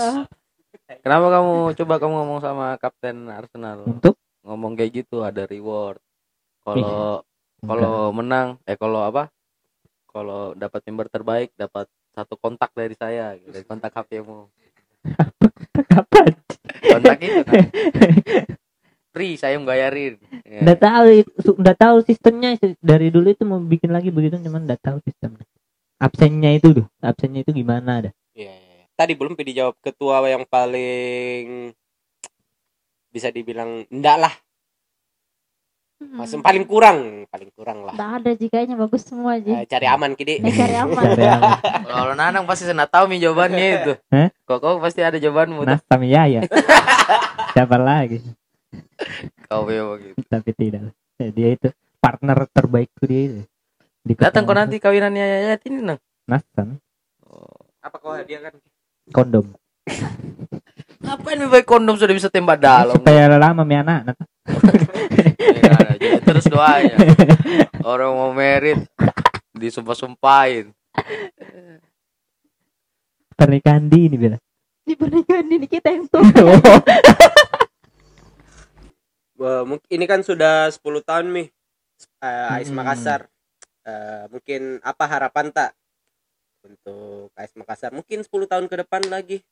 [1.01, 3.85] Kenapa kamu coba kamu ngomong sama kapten Arsenal?
[3.87, 4.15] Untuk
[4.45, 5.97] Ngomong kayak gitu ada reward.
[6.61, 7.25] Kalau
[7.65, 9.33] kalau menang eh kalau apa?
[10.05, 14.47] Kalau dapat member terbaik dapat satu kontak dari saya, dari kontak HP-mu.
[15.91, 16.29] kapan?
[16.85, 17.53] Kontak itu kan.
[19.11, 20.21] Free saya membayarin.
[20.45, 20.61] Ya.
[20.61, 21.05] Nggak tahu
[21.41, 25.43] su- nggak tahu sistemnya dari dulu itu mau bikin lagi begitu cuman nggak tahu sistemnya.
[25.95, 28.11] Absennya itu tuh, absennya itu gimana ada?
[28.31, 28.85] Iya, iya, iya.
[28.91, 31.71] Tadi belum dijawab ketua yang paling
[33.09, 34.33] bisa dibilang enggak lah,
[35.95, 36.19] Hmm.
[36.19, 37.95] masih paling kurang, paling kurang lah.
[37.95, 39.79] Nggak ada jikanya bagus semua Eh, aja.
[39.79, 40.43] cari aman kidi.
[40.43, 41.03] Eh, cari aman.
[41.87, 43.91] Kalau Nanang pasti sudah tahu mi jawabannya itu.
[44.11, 44.27] Hah?
[44.43, 45.71] Kok kau pasti ada jawabanmu tuh.
[45.71, 46.43] Nas Tamiyaya.
[47.55, 48.19] Siapa lagi?
[49.47, 50.19] Kau memang gitu.
[50.27, 50.91] Tapi tidak.
[51.15, 51.67] Ya, dia itu
[51.97, 53.41] partner terbaikku dia itu.
[54.05, 55.99] Di Datang ketemu nanti kawinannya Yayat ini Nang.
[56.25, 56.77] Nas kan
[57.81, 58.53] Apa kau dia kan?
[59.09, 59.53] kondom.
[60.99, 62.93] Ngapain mi baik kondom sudah bisa tembak dalam.
[62.97, 64.13] Supaya lama mi anak.
[64.13, 64.17] Nah,
[65.95, 66.97] Ya, terus doanya.
[67.83, 68.81] Orang mau merit
[69.53, 70.73] disumpah-sumpahin.
[73.35, 74.37] Pernikahan dini bila.
[74.81, 76.25] Di pernikahan ini kita yang tuh.
[79.35, 81.47] Wah, mung- ini kan sudah 10 tahun nih
[82.21, 82.77] eh, AIS Hmm.
[82.79, 83.21] Makassar.
[83.85, 85.77] Eh, mungkin apa harapan tak
[86.65, 87.93] untuk AIS Makassar?
[87.93, 89.45] Mungkin 10 tahun ke depan lagi.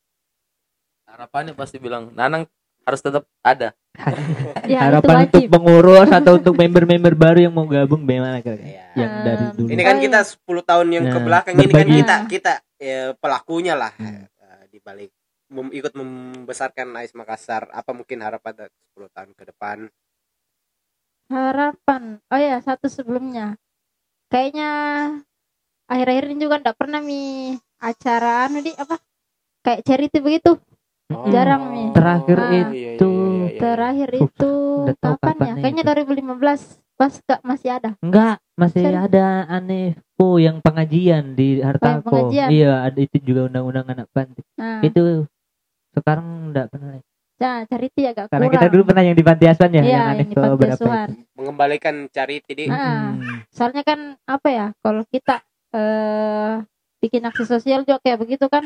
[1.06, 2.50] Harapannya pasti bilang, Nanang
[2.82, 3.78] harus tetap ada.
[4.66, 8.66] ya, itu Harapan untuk pengurus atau untuk member-member baru yang mau gabung bagaimana kira-kira?
[8.66, 8.86] Iya.
[8.98, 9.68] Yang dari Um, dulu.
[9.70, 13.74] Ini kan kita 10 tahun yang ke Nah, belakang ini kan kita kita ya, pelakunya
[13.78, 14.26] lah Hmm.
[14.26, 15.14] eh, di balik
[15.54, 17.70] mem- ikut membesarkan AIS Makassar.
[17.70, 19.78] Apa mungkin harapan tak 10 tahun ke depan?
[21.30, 22.18] Harapan.
[22.34, 23.56] Oh ya, satu sebelumnya.
[24.34, 24.70] Kayaknya
[25.86, 28.98] akhir-akhir ini juga ndak pernah mi acara anu di apa
[29.62, 30.58] kayak charity begitu
[31.14, 31.30] Mm-mm.
[31.30, 32.50] jarang mi Terakhir Ah.
[32.50, 34.52] itu Iya, iya, iya, terakhir itu
[34.98, 35.90] kapan kapan ya kayaknya itu.
[35.94, 36.62] 2015
[36.98, 42.10] pas gak masih ada enggak masih Sen- ada Anevo yang pengajian di Hartako.
[42.10, 42.50] pengajian.
[42.50, 44.42] Iya, ada itu juga undang-undang anak panti.
[44.58, 45.30] nah Itu
[45.94, 46.98] sekarang enggak pernah.
[47.44, 49.92] Nah charity agak Karena kurang kita dulu pernah yang di panti asuhan ya, Iya, yang
[49.92, 51.08] yang Anevo di panti berapa asuhan.
[51.10, 51.22] itu.
[51.34, 53.12] mengembalikan charity di Ah.
[53.12, 53.38] Mm.
[53.52, 56.54] soalnya kan apa ya kalau kita eh
[56.98, 58.64] bikin aksi sosial juga kayak begitu kan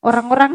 [0.00, 0.54] orang-orang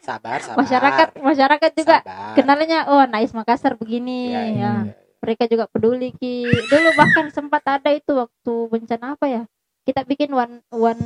[0.00, 2.34] sabar sabar masyarakat masyarakat juga Sabar.
[2.34, 4.72] kenalnya oh Nais Makassar begini Iya, iya, ya iya.
[5.20, 6.34] mereka juga peduli ki
[6.66, 9.42] dulu bahkan sempat ada itu waktu bencana apa ya
[9.84, 11.02] kita bikin one one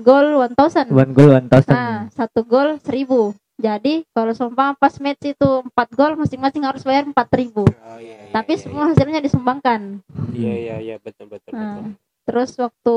[0.00, 1.72] goal one thousand One goal one thousand.
[1.72, 7.04] nah satu gol seribu jadi kalau sumpah pas match itu empat gol masing-masing harus bayar
[7.04, 10.02] empat ribu Oh, iya, iya, tapi iya, semua hasilnya disumbangkan
[10.32, 11.84] iya iya iya betul betul Nah, betul
[12.24, 12.96] terus waktu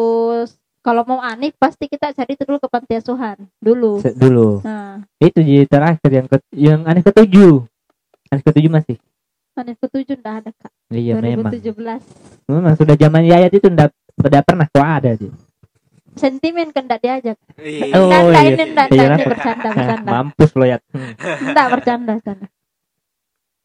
[0.80, 4.64] kalau mau aneh pasti kita cari itu dulu ke panti asuhan dulu Se- dulu.
[4.64, 7.66] nah Itu jadi terakhir yang ke, yang aneh ketujuh.
[8.30, 8.98] Aneh ketujuh masih.
[9.54, 11.50] aneh ketujuh udah ada kak Iya memang.
[11.50, 12.02] 2017
[12.48, 15.28] Memang sudah zaman Yayat itu ndak udah pernah tuh ada sih.
[16.18, 17.94] Sentimen kan enggak diajak Iya.
[17.96, 18.50] Oh, enggak iya.
[18.50, 20.78] ini enggak Iya, ini bercanda bercanda Mampus lo ya.
[21.42, 22.48] Enggak bercanda bercanda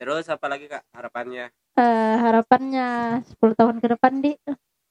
[0.02, 2.88] terus apa lagi kak harapannya Eh, harapannya
[3.24, 4.36] 10 tahun ke depan di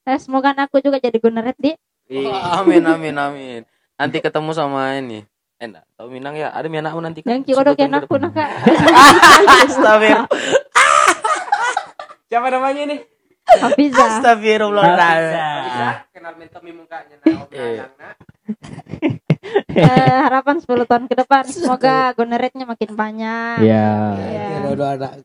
[0.08, 1.72] eh, semoga aku juga jadi guneret di
[2.12, 2.28] Iya.
[2.28, 3.62] Oh, amin amin amin.
[3.96, 5.24] Nanti ketemu sama ini.
[5.62, 6.50] Eh, enggak, tahu Minang ya?
[6.50, 8.50] Ada Minang nanti yang kiodok Sebutan yang aku ke nak kak
[9.70, 10.26] Astagfirullah.
[12.32, 13.00] siapa namanya nih
[13.44, 15.38] Hafiza Astagfirullahaladzim.
[16.12, 17.16] kenal mentomi mukanya.
[19.68, 19.84] Eh,
[20.22, 23.90] harapan 10 tahun ke depan semoga guneretnya makin banyak Iya.
[24.16, 24.48] Iya.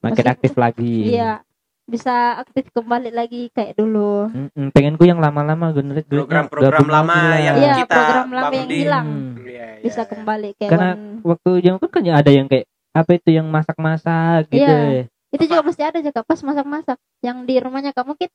[0.00, 1.12] Makin aktif lagi.
[1.12, 1.42] iya
[1.86, 7.74] bisa aktif kembali lagi kayak dulu Mm-mm, pengenku yang lama-lama generate Program-program lama yang Iya,
[7.78, 9.06] kita program lama bangun yang di- hilang.
[9.06, 9.34] Hmm.
[9.38, 10.10] Iya, iya, bisa iya.
[10.10, 13.46] kembali kayak Karena one- waktu yang kan kan ya ada yang kayak apa itu yang
[13.46, 14.66] masak-masak gitu.
[14.66, 15.06] Iya.
[15.34, 16.98] Itu juga masih ada juga pas masak-masak.
[17.22, 18.32] Yang di rumahnya kamu kit?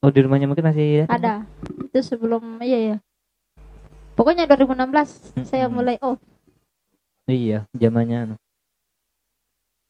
[0.00, 1.44] Oh di rumahnya mungkin masih ada.
[1.86, 2.96] Itu sebelum iya ya
[4.20, 5.72] pokoknya 2016 saya Mm-mm.
[5.72, 6.20] mulai oh
[7.30, 8.36] Iya, zamannya anu.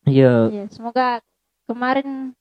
[0.04, 1.24] Iya, iya semoga
[1.64, 2.36] kemarin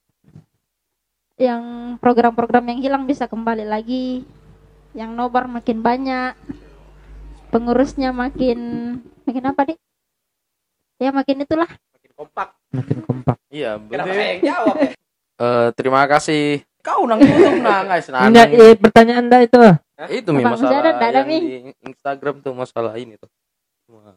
[1.40, 4.28] yang program-program yang hilang bisa kembali lagi.
[4.92, 6.36] Yang nobar makin banyak.
[7.48, 8.60] Pengurusnya makin
[9.24, 9.80] makin apa dik?
[11.00, 11.72] Ya makin itulah.
[11.96, 13.36] Makin kompak makin kompak.
[13.50, 14.92] Iya, kenapa berarti saya yang jawab ya?
[15.40, 16.44] eh, terima kasih.
[16.80, 18.08] Kau nang tutup nang guys.
[18.08, 19.60] Nah, Enggak, nang- eh, pertanyaan anda itu.
[20.16, 23.28] itu mi masalah ada, ada, di Instagram tuh masalah ini tuh.
[23.90, 24.16] Wah,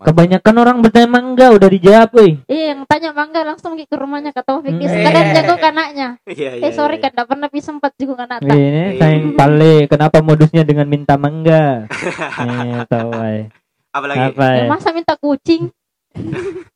[0.00, 2.40] Kebanyakan orang bertanya mangga udah dijawab, woi.
[2.48, 4.88] iya yang tanya mangga langsung ke rumahnya ke Taufik Hmm.
[4.88, 9.36] sekalian jago kanaknya iya eh sorry kan tidak pernah bisa sempat juga kanata Ini sayang
[9.36, 11.84] pale, kenapa modusnya dengan minta mangga?
[11.84, 13.52] Eh, tahu ay.
[13.92, 14.72] apalagi Apa ya ya?
[14.72, 15.68] masa minta kucing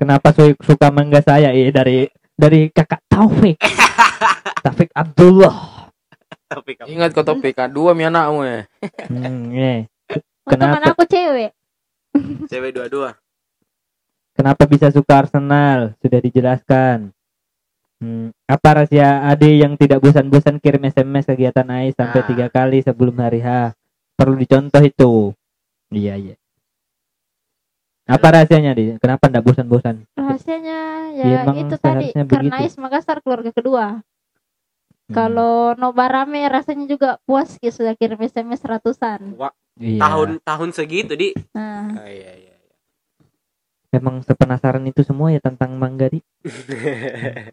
[0.00, 1.52] Kenapa su- suka mangga saya?
[1.52, 3.60] Eh dari dari kakak Taufik.
[4.64, 5.56] Taufik Abdullah.
[6.42, 8.66] tapi kamu Ingat kau topik kan dua mi anakmu ya.
[9.06, 9.86] Hmm, eh.
[10.10, 10.82] untung Kenapa?
[10.82, 11.54] anak aku cewek
[12.44, 13.14] cewek dua-dua
[14.32, 15.94] Kenapa bisa suka Arsenal?
[16.00, 17.12] Sudah dijelaskan.
[18.00, 22.26] Hmm, apa rahasia Ade yang tidak bosan-bosan kirim SMS kegiatan AIS sampai Ah.
[22.26, 23.76] tiga kali sebelum hari H?
[24.16, 25.12] Perlu dicontoh itu.
[25.88, 26.34] Iya iya.
[28.10, 28.84] Apa rahasianya di?
[28.98, 29.96] Kenapa tidak bosan-bosan?
[30.14, 30.78] rahasianya
[31.14, 34.02] ya, Ya, emang itu tadi karena Makassar keluarga kedua
[35.10, 39.98] Hmm, kalau nobar rame rasanya juga puas gitu sudah kirim SMS ratusan Wah, iya.
[39.98, 42.74] tahun tahun segitu di nah Ah, iya iya iya.
[43.90, 46.22] Memang sepenasaran itu semua ya tentang mangga di.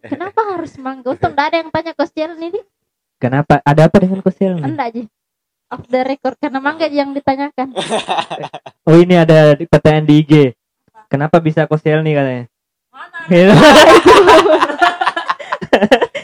[0.06, 2.62] kenapa harus mangga untung tidak ada yang tanya kosial nih di
[3.18, 3.58] Kenapa?
[3.66, 4.70] Ada apa dengan Kosiel nih?
[4.70, 5.02] enggak aja
[5.68, 7.76] off the record karena mangga yang ditanyakan
[8.88, 10.34] Oh ini ada di- pertanyaan di IG.
[11.08, 12.44] Kenapa bisa Kosiel nih katanya?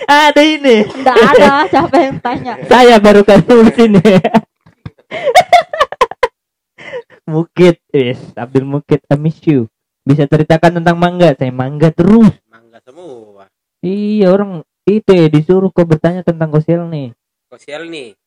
[0.08, 0.84] ada ini.
[0.86, 4.00] enggak ada siapa yang tanya Saya baru kasih sini.
[7.24, 9.72] Mukit, yes, Abdul Mukit, I miss you.
[10.04, 11.32] Bisa ceritakan tentang mangga?
[11.34, 12.28] Saya mangga terus.
[12.48, 13.48] mangga semua
[13.80, 14.52] Iya orang
[14.84, 17.16] itu ya disuruh kok bertanya tentang Kosiel nih.
[17.48, 18.18] sosial nih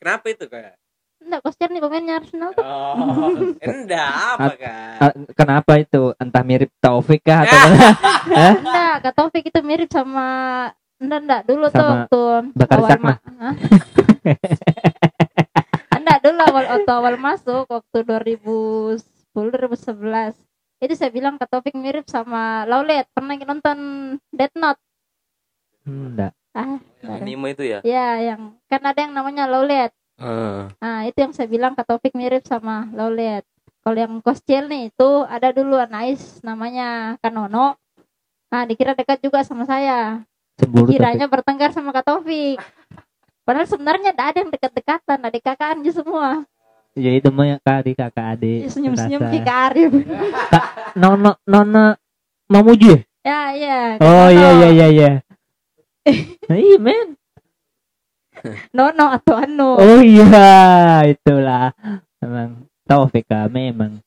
[0.00, 0.74] kenapa itu kak?
[1.20, 3.28] Enggak kosial nih pemainnya Arsenal tuh oh
[3.60, 4.98] enggak apa kak?
[5.04, 6.16] Ah, kenapa itu?
[6.16, 7.60] Entah mirip Taufik kah atau
[8.64, 10.26] enggak kata Taufik itu mirip sama
[10.96, 12.20] enggak enggak dulu tuh Sama waktu
[12.56, 13.04] Bakar awal Sakma.
[13.04, 13.20] ma-
[15.92, 18.96] enggak dulu awal waktu awal masuk waktu 2010
[19.36, 20.34] 2011
[20.80, 23.78] itu saya bilang ke Taufik mirip sama Laulet pernah nonton
[24.32, 24.80] Death Note?
[25.84, 26.32] Hmm, enggak.
[26.52, 27.78] Ah Yang anime itu ya.
[27.80, 29.90] ya yang kan ada yang namanya Laulet
[30.20, 33.40] Eh, Nah, itu yang saya bilang ke Taufik mirip sama Lolet.
[33.80, 37.80] Kalau yang Koscil nih itu ada dulu Anais namanya Kanono.
[38.52, 40.20] Nah, dikira dekat juga sama saya.
[40.60, 41.00] Cemburu tapi.
[41.00, 42.60] Kiranya bertengkar sama Kak Taufik.
[43.48, 46.44] Padahal sebenarnya tidak ada yang dekat-dekatan, adik kakak aja semua.
[46.92, 48.68] Ya itu mah kak adik kakak adik.
[48.68, 49.32] Senyum-senyum serasa.
[49.32, 49.92] Ki Kak Arif.
[50.92, 51.96] Nono Nona
[52.44, 53.00] Mamuju ya?
[53.24, 53.78] Ya, iya.
[53.96, 54.36] Kak Oh Nono.
[54.36, 55.10] iya iya iya
[56.10, 56.24] iya.
[56.50, 57.08] Nah, iya men.
[58.76, 59.70] Nono atau Anu.
[59.78, 61.70] Oh iya itulah.
[62.20, 64.02] Memang Taufik ah, memang.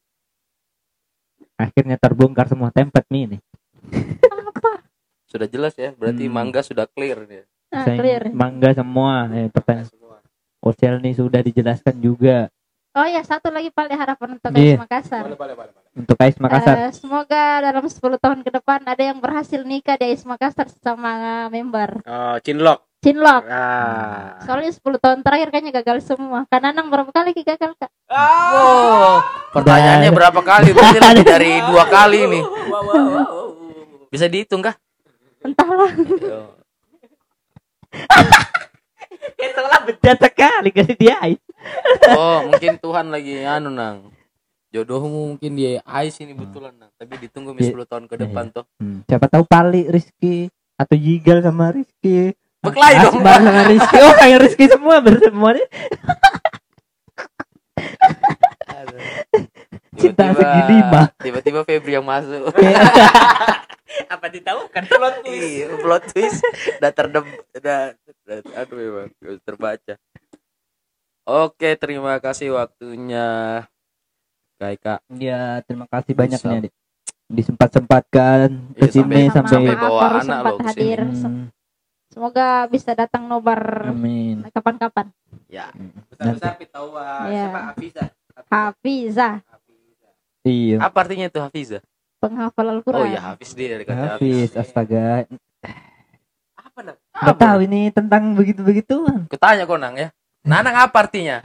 [1.56, 3.42] Akhirnya terbongkar semua tempat mie nih.
[5.34, 6.34] sudah jelas ya, berarti Hmm.
[6.36, 7.42] mangga sudah clear nih.
[7.74, 8.22] Nah, Saya clear.
[8.30, 9.26] Mangga semua.
[9.34, 10.04] Eh, pertanyaan semua
[11.04, 12.48] nih sudah dijelaskan juga
[12.94, 14.54] Oh ya, satu lagi paling harapan untuk.
[14.54, 15.26] Ais Makassar.
[15.26, 15.98] boleh boleh boleh boleh.
[15.98, 16.76] untuk Ais Makassar.
[16.78, 21.50] Eh, semoga dalam 10 tahun ke depan ada yang berhasil nikah di Ais Makassar sama
[21.50, 22.06] member.
[22.06, 23.44] oh cinlok Cinlok.
[23.52, 26.46] ah Soalnya 10 tahun terakhir kayaknya gagal semua.
[26.48, 27.92] Kan Anang berapa kali gagal Kak?
[28.08, 29.20] Oh,
[29.52, 30.72] pertanyaannya berapa kali?
[30.72, 32.44] Berarti lebih dari dua kali nih.
[34.08, 34.78] Bisa dihitung kah?
[35.42, 35.92] Entahlah.
[39.44, 41.20] Itulah bejat sekali kasih dia.
[42.12, 44.12] Oh, mungkin Tuhan lagi anu nang.
[44.70, 46.90] Jodohmu mungkin dia Ais ini betulan nang.
[46.94, 47.78] Tapi ditunggu mis Iya.
[47.78, 48.66] 10 tahun ke depan toh.
[48.76, 52.34] Hmm, Siapa tahu Pali Rizky atau Jigal sama Rizky.
[52.60, 53.14] Berkelahi dong.
[53.18, 53.98] Asbar sama Rizky.
[53.98, 55.68] Oh, kayak Rizky semua bersemua nih.
[59.94, 61.02] Cinta Tiba-tiba- segi lima.
[61.16, 62.50] Tiba-tiba Febri yang masuk.
[64.10, 66.42] Apa ditahukan plot Iya, plot twist.
[66.82, 69.08] Udah terdem, udah, udah aduh memang
[69.40, 69.94] terbaca.
[71.24, 73.64] Oke, terima kasih waktunya.
[74.60, 75.04] Kak.
[75.14, 76.48] Ya, terima kasih banyak Bisa.
[76.50, 76.74] nih Adik.
[77.28, 81.00] Disempat-sempatkan ke Iya, sini sampai- sampai, sampai bawa anak sempat loh ke hadir.
[81.04, 81.20] sini.
[81.20, 81.46] Hmm,
[82.08, 84.46] Semoga bisa datang nobar amin.
[84.48, 85.10] kapan-kapan.
[85.50, 85.68] Ya.
[86.08, 86.88] besar-besar tahu
[87.26, 87.44] Iya.
[87.44, 88.04] siapa Hafiza
[88.46, 89.36] Hafizah,
[90.44, 90.78] Iya.
[90.80, 91.80] Apa artinya itu Hafiza?
[92.20, 93.08] penghafal Oh Al-Quran.
[93.10, 95.26] iya, Hafiz dia dari kata Hafiz, astaga.
[96.56, 99.28] apa nak Nggak tahu ini tentang begitu-begituan.
[99.28, 100.14] Kutanya kau nang ya.
[100.44, 101.40] Nanang apa artinya?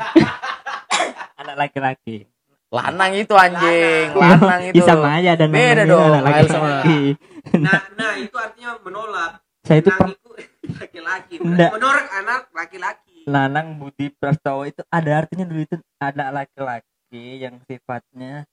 [1.40, 2.26] Anak laki-laki.
[2.68, 4.76] Lanang itu anjing, lanang itu.
[4.76, 7.01] Bisa sama aja dan Beda dong, anak sama- laki-laki.
[7.64, 10.30] nah nah itu artinya menolak Saya itu Nang itu
[10.76, 17.57] laki-laki menolak anak laki-laki Lanang Budi Prastowo itu ada artinya dulu itu anak laki-laki yang
[17.64, 18.44] sifatnya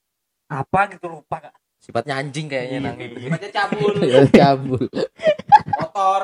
[0.48, 3.20] apa gitu lupa kak Sifatnya anjing kayaknya nang itu.
[3.20, 4.80] sifatnya cabul Ya, cabul.
[5.76, 6.22] motor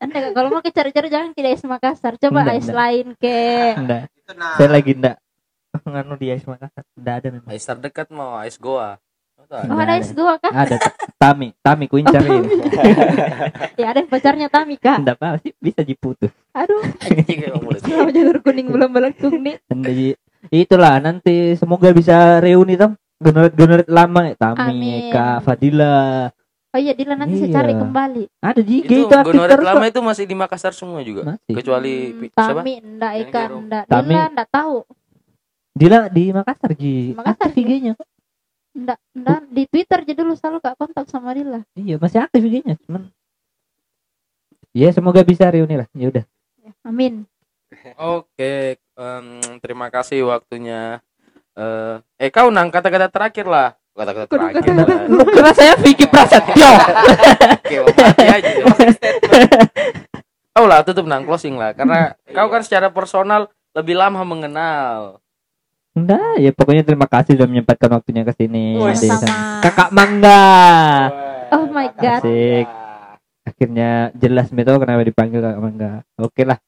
[0.00, 2.16] Anda kalau mau cari-cari jangan ke Ais Makassar.
[2.16, 2.76] Coba Ais enggak.
[2.76, 3.36] lain ke
[3.76, 5.16] enggak itu nah saya lagi enggak
[5.86, 8.96] nganu di Ais Makassar enggak ada memang Ais terdekat mau Ais Goa.
[9.36, 9.96] Oh, Oh, ada.
[9.96, 10.52] Ais Goa kah?
[10.52, 12.28] ada Ta- Tami Tami ku cari
[13.80, 15.00] Ya ada pacarnya Tami Kak.
[15.00, 19.56] enggak apa sih bisa diputus Aduh, kenapa jalur kuning belum melengkung nih?
[19.66, 20.16] Anda di-
[20.50, 25.08] itulah nanti semoga bisa reuni dong generat-generat lama ya Tami Amin.
[25.08, 26.28] Kak Fadila
[26.70, 27.42] Oh iya, Dila nanti Iya.
[27.42, 28.24] saya cari kembali.
[28.40, 31.22] ada di IG Itu itu aktif gonoret terus lama itu masih di Makassar semua juga.
[31.26, 32.60] masih Kecuali Hmm, siapa?
[32.60, 33.60] Tami, enggak Yang Ika, jarum.
[33.60, 33.84] enggak.
[33.84, 34.06] Tami.
[34.08, 34.76] Dila enggak tahu.
[35.70, 37.92] Dila di Makassar Ji Makassar, IG-nya
[38.70, 41.60] Enggak, enggak di Twitter aja dulu selalu Kak kontak sama Dila.
[41.74, 43.10] iya masih aktif IG-nya cuman
[44.70, 46.24] ya semoga bisa reuni lah ya udah
[46.60, 47.24] Ya, Amin.
[47.96, 49.26] Oke, em,
[49.58, 51.00] terima kasih waktunya.
[51.52, 53.79] Eh, eh kau nang kata-kata terakhir lah.
[53.90, 54.62] Kata-kata terakhir.
[55.28, 56.70] kira saya Vicky Prasetyo
[57.58, 58.50] Oke, mati aja.
[60.52, 61.72] Oh lah, tutup nang closing lah.
[61.72, 65.20] Karena kau kan secara personal lebih lama mengenal.
[65.90, 68.78] Enggak, ya pokoknya terima kasih sudah menyempatkan waktunya ke sini.
[69.60, 70.42] Kakak Mangga.
[71.50, 72.22] Oh my God.
[72.22, 72.66] Asik.
[73.42, 75.92] Akhirnya jelas Mito kenapa dipanggil Kakak Mangga.
[76.14, 76.62] Oke lah.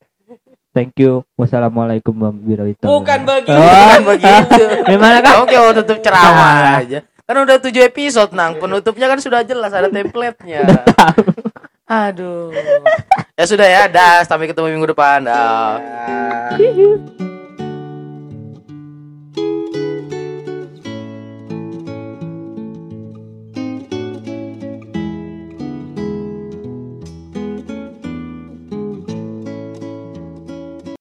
[0.72, 1.20] Thank you.
[1.36, 2.88] Wassalamualaikum warahmatullahi wabarakatuh.
[2.88, 4.64] bukan begitu Oh, Bukan begitu.
[4.90, 5.34] Gimana kak?
[5.44, 6.98] Oke, mau tutup ceramah aja.
[7.32, 8.60] Kan udah tujuh episode nang.
[8.60, 10.68] Penutupnya kan sudah jelas ada template-nya.
[11.88, 12.52] Aduh.
[13.40, 14.20] Ya sudah ya, dah.
[14.28, 15.24] Sampai ketemu minggu depan.
[15.24, 15.80] Dah.